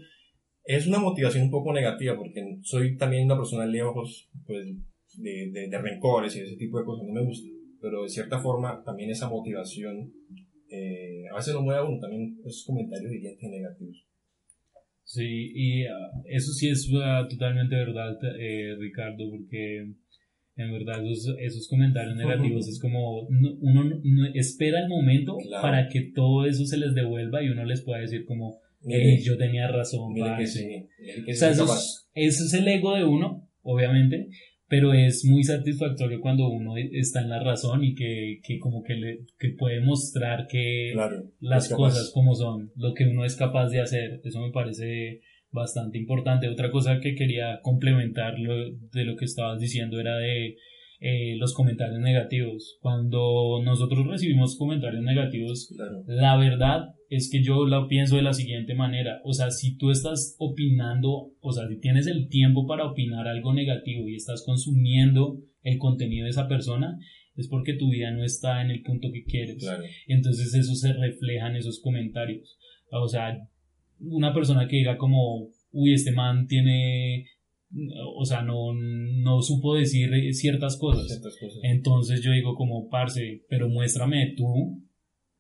[0.64, 4.66] Es una motivación un poco negativa porque soy también una persona lejos pues,
[5.18, 7.47] de, de, de rencores y ese tipo de cosas, no me gusta,
[7.82, 10.12] pero de cierta forma también esa motivación
[10.70, 14.08] eh, a veces no mueve a uno también esos comentarios hirientes negativos.
[15.04, 19.88] Sí, y ah, eso sí es uh, totalmente verdad, eh, Ricardo, porque
[20.56, 24.01] en verdad esos, esos comentarios negativos es como uno
[24.34, 28.24] espera el momento para que todo eso se les devuelva y uno les pueda decir
[28.26, 28.60] como
[29.24, 30.14] yo tenía razón.
[30.38, 30.88] Que sí,
[31.30, 31.66] o sea, eso
[32.14, 34.30] eso es el ego de uno, obviamente,
[34.74, 38.95] pero es muy satisfactorio cuando uno está en la razón y que, que como que,
[38.95, 40.95] le, que puede mostrar que
[41.39, 45.21] las cosas como son, lo que uno es capaz de hacer, eso me parece
[45.51, 46.49] bastante importante.
[46.49, 50.57] Otra cosa que quería complementar de lo que estabas diciendo era de
[51.06, 52.78] eh, los comentarios negativos.
[52.80, 55.70] Cuando nosotros recibimos comentarios negativos,
[56.08, 59.20] la verdad es que yo lo pienso de la siguiente manera.
[59.26, 63.54] O sea, si tú estás opinando, o sea, si tienes el tiempo para opinar algo
[63.54, 66.97] negativo y estás consumiendo el contenido de esa persona,
[67.36, 69.62] es porque tu vida no está en el punto que quieres.
[70.08, 72.58] Entonces eso se refleja en esos comentarios.
[72.91, 73.38] O sea,
[73.99, 77.26] una persona que diga como, uy, este man tiene
[78.15, 81.21] o sea, no, no supo decir ciertas cosas.
[81.63, 84.82] Entonces yo digo como, parce, pero muéstrame tú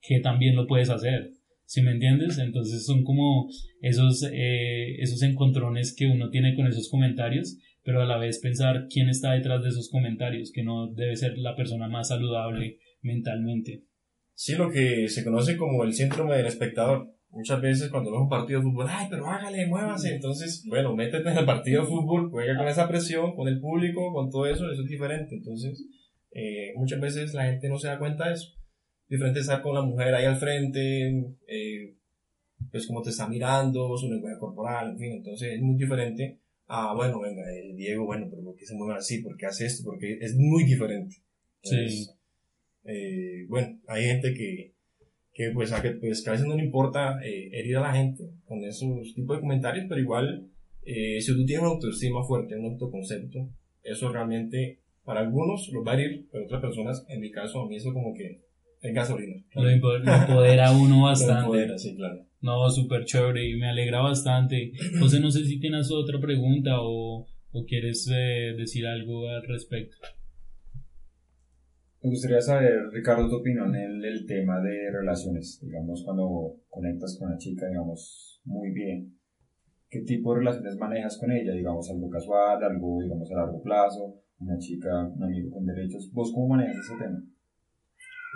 [0.01, 1.31] que también lo puedes hacer.
[1.65, 2.37] ¿Sí me entiendes?
[2.37, 3.49] Entonces son como
[3.81, 8.87] esos, eh, esos encontrones que uno tiene con esos comentarios, pero a la vez pensar
[8.89, 13.83] quién está detrás de esos comentarios, que no debe ser la persona más saludable mentalmente.
[14.35, 18.29] Sí, lo que se conoce como el síndrome del espectador muchas veces cuando ves un
[18.29, 20.15] partido de fútbol, ay, pero hágale, muévase.
[20.15, 24.13] Entonces, bueno, métete en el partido de fútbol, juega con esa presión, con el público,
[24.13, 25.35] con todo eso, eso es diferente.
[25.35, 25.83] Entonces,
[26.31, 28.53] eh, muchas veces la gente no se da cuenta de eso.
[29.09, 31.07] Diferente estar con la mujer ahí al frente,
[31.47, 31.95] eh,
[32.71, 35.11] pues como te está mirando, su lenguaje corporal, en fin.
[35.13, 38.95] Entonces, es muy diferente a, bueno, venga, eh, Diego, bueno, pero ¿por qué se mueve
[38.95, 39.21] así?
[39.21, 39.83] ¿Por qué hace esto?
[39.83, 41.15] Porque es muy diferente.
[41.63, 42.07] sí.
[43.47, 44.72] bueno, hay gente que
[45.33, 48.29] que pues a, que, pues, a veces no le importa eh, herir a la gente
[48.45, 50.47] con esos tipos de comentarios, pero igual,
[50.85, 53.49] eh, si tú tienes una autoestima fuerte, un autoconcepto,
[53.83, 57.67] eso realmente para algunos los va a herir, pero otras personas, en mi caso, a
[57.67, 58.41] mí eso como que
[58.81, 59.43] es gasolina.
[59.55, 61.77] Lo, empodera uno bastante.
[61.77, 62.25] sí, claro.
[62.41, 64.73] No, súper chévere y me alegra bastante.
[64.99, 69.95] José, no sé si tienes otra pregunta o, o quieres eh, decir algo al respecto.
[72.03, 75.61] Me gustaría saber, Ricardo, tu opinión en el tema de relaciones.
[75.63, 79.17] Digamos, cuando conectas con una chica, digamos, muy bien,
[79.89, 81.53] ¿qué tipo de relaciones manejas con ella?
[81.53, 86.11] Digamos, algo casual, algo, digamos, a largo plazo, una chica, un amigo con derechos.
[86.11, 87.23] ¿Vos cómo manejas ese tema?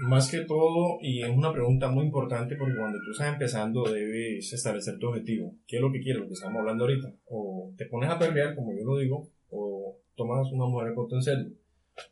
[0.08, 4.54] Más que todo, y es una pregunta muy importante porque cuando tú estás empezando debes
[4.54, 5.54] establecer tu objetivo.
[5.68, 6.22] ¿Qué es lo que quieres?
[6.22, 7.14] Lo que estamos hablando ahorita.
[7.26, 11.16] O te pones a pelear, como yo lo digo, o tomas una mujer con tu
[11.18, 11.58] en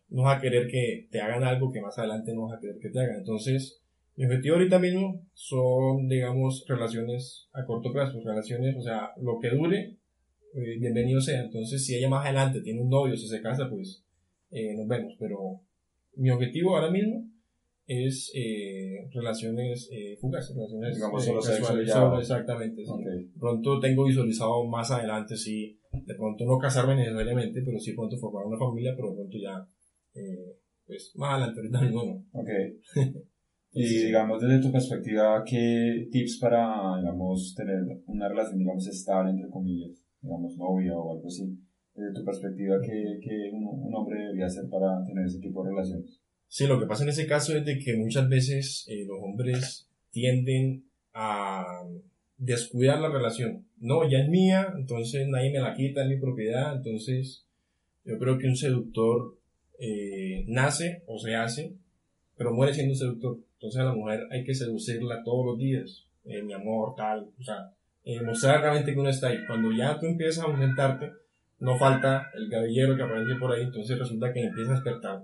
[0.09, 2.77] no vas a querer que te hagan algo que más adelante no vas a querer
[2.79, 3.17] que te hagan.
[3.17, 3.81] Entonces,
[4.15, 9.49] mi objetivo ahorita mismo son, digamos, relaciones a corto plazo, relaciones, o sea, lo que
[9.49, 9.97] dure,
[10.53, 11.41] eh, bienvenido sea.
[11.41, 14.05] Entonces, si ella más adelante tiene un novio, si se casa, pues
[14.51, 15.15] eh, nos vemos.
[15.19, 15.59] Pero
[16.15, 17.29] mi objetivo ahora mismo
[17.88, 19.89] es eh, relaciones
[20.21, 22.83] fugaces, relaciones digamos solo sexuales, exactamente.
[23.38, 28.45] Pronto tengo visualizado más adelante, sí, de pronto no casarme necesariamente, pero sí pronto formar
[28.45, 29.67] una familia, pero de pronto ya
[30.16, 30.57] eh,
[30.88, 32.39] pues más adelante, ahorita mismo no.
[32.39, 32.49] Ok.
[33.74, 39.49] y digamos, desde tu perspectiva, ¿qué tips para, digamos, tener una relación, digamos, estable, entre
[39.49, 39.91] comillas,
[40.22, 41.57] digamos, novia o algo así?
[41.93, 46.20] Desde tu perspectiva, ¿qué, qué un, hombre debería hacer para tener ese tipo de relaciones?
[46.47, 49.89] Sí, lo que pasa en ese caso es de que muchas veces eh, los hombres
[50.11, 51.84] tienden a
[52.38, 53.66] descuidar la relación.
[53.78, 57.45] No, ya es mía, entonces nadie me la quita, es mi propiedad, entonces
[58.03, 59.38] yo creo que un seductor
[59.80, 61.73] eh, nace o se hace,
[62.38, 63.38] pero muere siendo seductor.
[63.53, 67.43] Entonces a la mujer hay que seducirla todos los días, eh, mi amor, tal, o
[67.43, 67.71] sea,
[68.03, 69.39] eh, mostrar realmente que uno está ahí.
[69.47, 71.11] Cuando ya tú empiezas a ausentarte,
[71.59, 75.23] no falta el caballero que aparece por ahí, entonces resulta que empieza a despertar.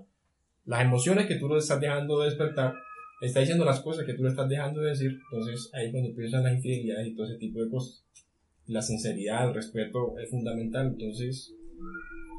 [0.64, 2.74] Las emociones que tú le estás dejando de despertar,
[3.20, 6.42] está diciendo las cosas que tú le estás dejando de decir, entonces ahí cuando empiezan
[6.42, 8.04] las infidelidades y todo ese tipo de cosas.
[8.66, 11.54] La sinceridad, el respeto es fundamental, entonces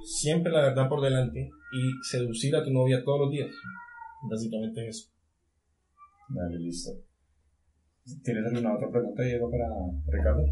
[0.03, 3.49] siempre la verdad por delante y seducir a tu novia todos los días.
[4.29, 5.09] Básicamente es eso.
[6.29, 6.91] Dale, listo.
[8.23, 9.65] ¿Tienes alguna otra pregunta, Diego, para
[10.07, 10.45] Ricardo?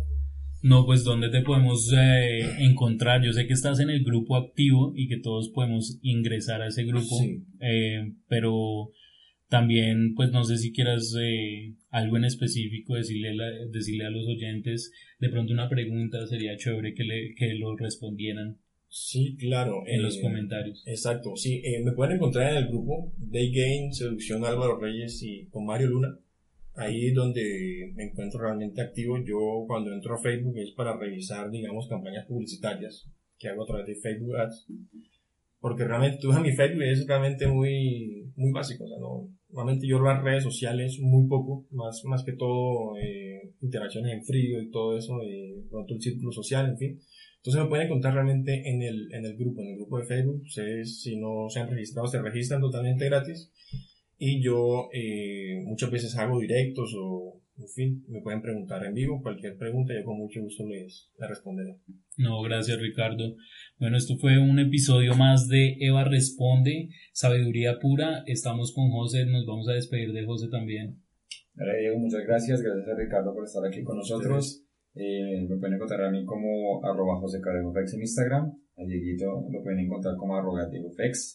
[0.64, 3.24] No, pues ¿dónde te podemos eh, encontrar?
[3.24, 6.84] Yo sé que estás en el grupo activo y que todos podemos ingresar a ese
[6.84, 7.16] grupo,
[7.60, 8.92] eh, pero
[9.50, 13.36] también, pues no sé si quieras eh, algo en específico decirle,
[13.72, 18.60] decirle a los oyentes, de pronto una pregunta, sería chévere que, le, que lo respondieran.
[18.94, 19.84] Sí, claro.
[19.88, 20.84] En los comentarios.
[20.86, 21.64] Exacto, sí.
[21.84, 26.20] me pueden encontrar en el grupo Day Game, Seducción Álvaro Reyes y con Mario Luna
[26.76, 29.18] ahí es donde me encuentro realmente activo.
[29.24, 33.88] Yo cuando entro a Facebook es para revisar, digamos, campañas publicitarias que hago a través
[33.88, 34.68] de Facebook Ads.
[35.60, 38.86] Porque realmente tú mi Facebook es realmente muy, muy básico.
[38.86, 43.54] O sea, no, realmente yo las redes sociales muy poco, más, más que todo eh,
[43.62, 47.00] interacciones en frío y todo eso, y pronto el círculo social, en fin.
[47.44, 50.44] Entonces me pueden encontrar realmente en el, en el grupo, en el grupo de Facebook.
[50.44, 53.52] Ustedes, si no se han registrado, se registran totalmente gratis
[54.24, 59.20] y yo eh, muchas veces hago directos o, en fin, me pueden preguntar en vivo
[59.24, 61.80] cualquier pregunta, yo con mucho gusto les, responderé.
[62.20, 63.36] No, gracias Ricardo.
[63.80, 68.24] Bueno, esto fue un episodio más de Eva Responde, Sabiduría Pura.
[68.28, 71.02] Estamos con José, nos vamos a despedir de José también.
[71.56, 72.62] Diego, muchas gracias.
[72.62, 74.61] Gracias a Ricardo por estar aquí con nosotros.
[74.94, 77.40] Eh, me pueden encontrar a mí como arroba José
[77.94, 78.52] en Instagram.
[78.78, 80.92] A Dieguito lo pueden encontrar como arroba Diego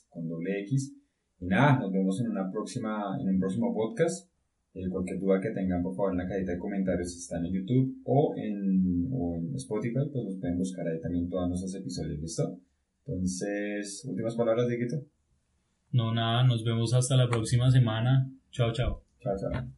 [0.09, 0.95] con doble X.
[1.41, 4.31] Y nada, nos vemos en una próxima, en un próximo podcast.
[4.75, 7.97] Eh, cualquier duda que tengan, por favor, en la cajita de comentarios está en YouTube
[8.05, 12.59] o en, o en Spotify, pues nos pueden buscar ahí también todos nuestros episodios, ¿listo?
[13.07, 14.97] Entonces, últimas palabras, Dieguito.
[15.93, 18.31] No, nada, nos vemos hasta la próxima semana.
[18.51, 19.03] Chao, chao.
[19.21, 19.76] Chao, chao.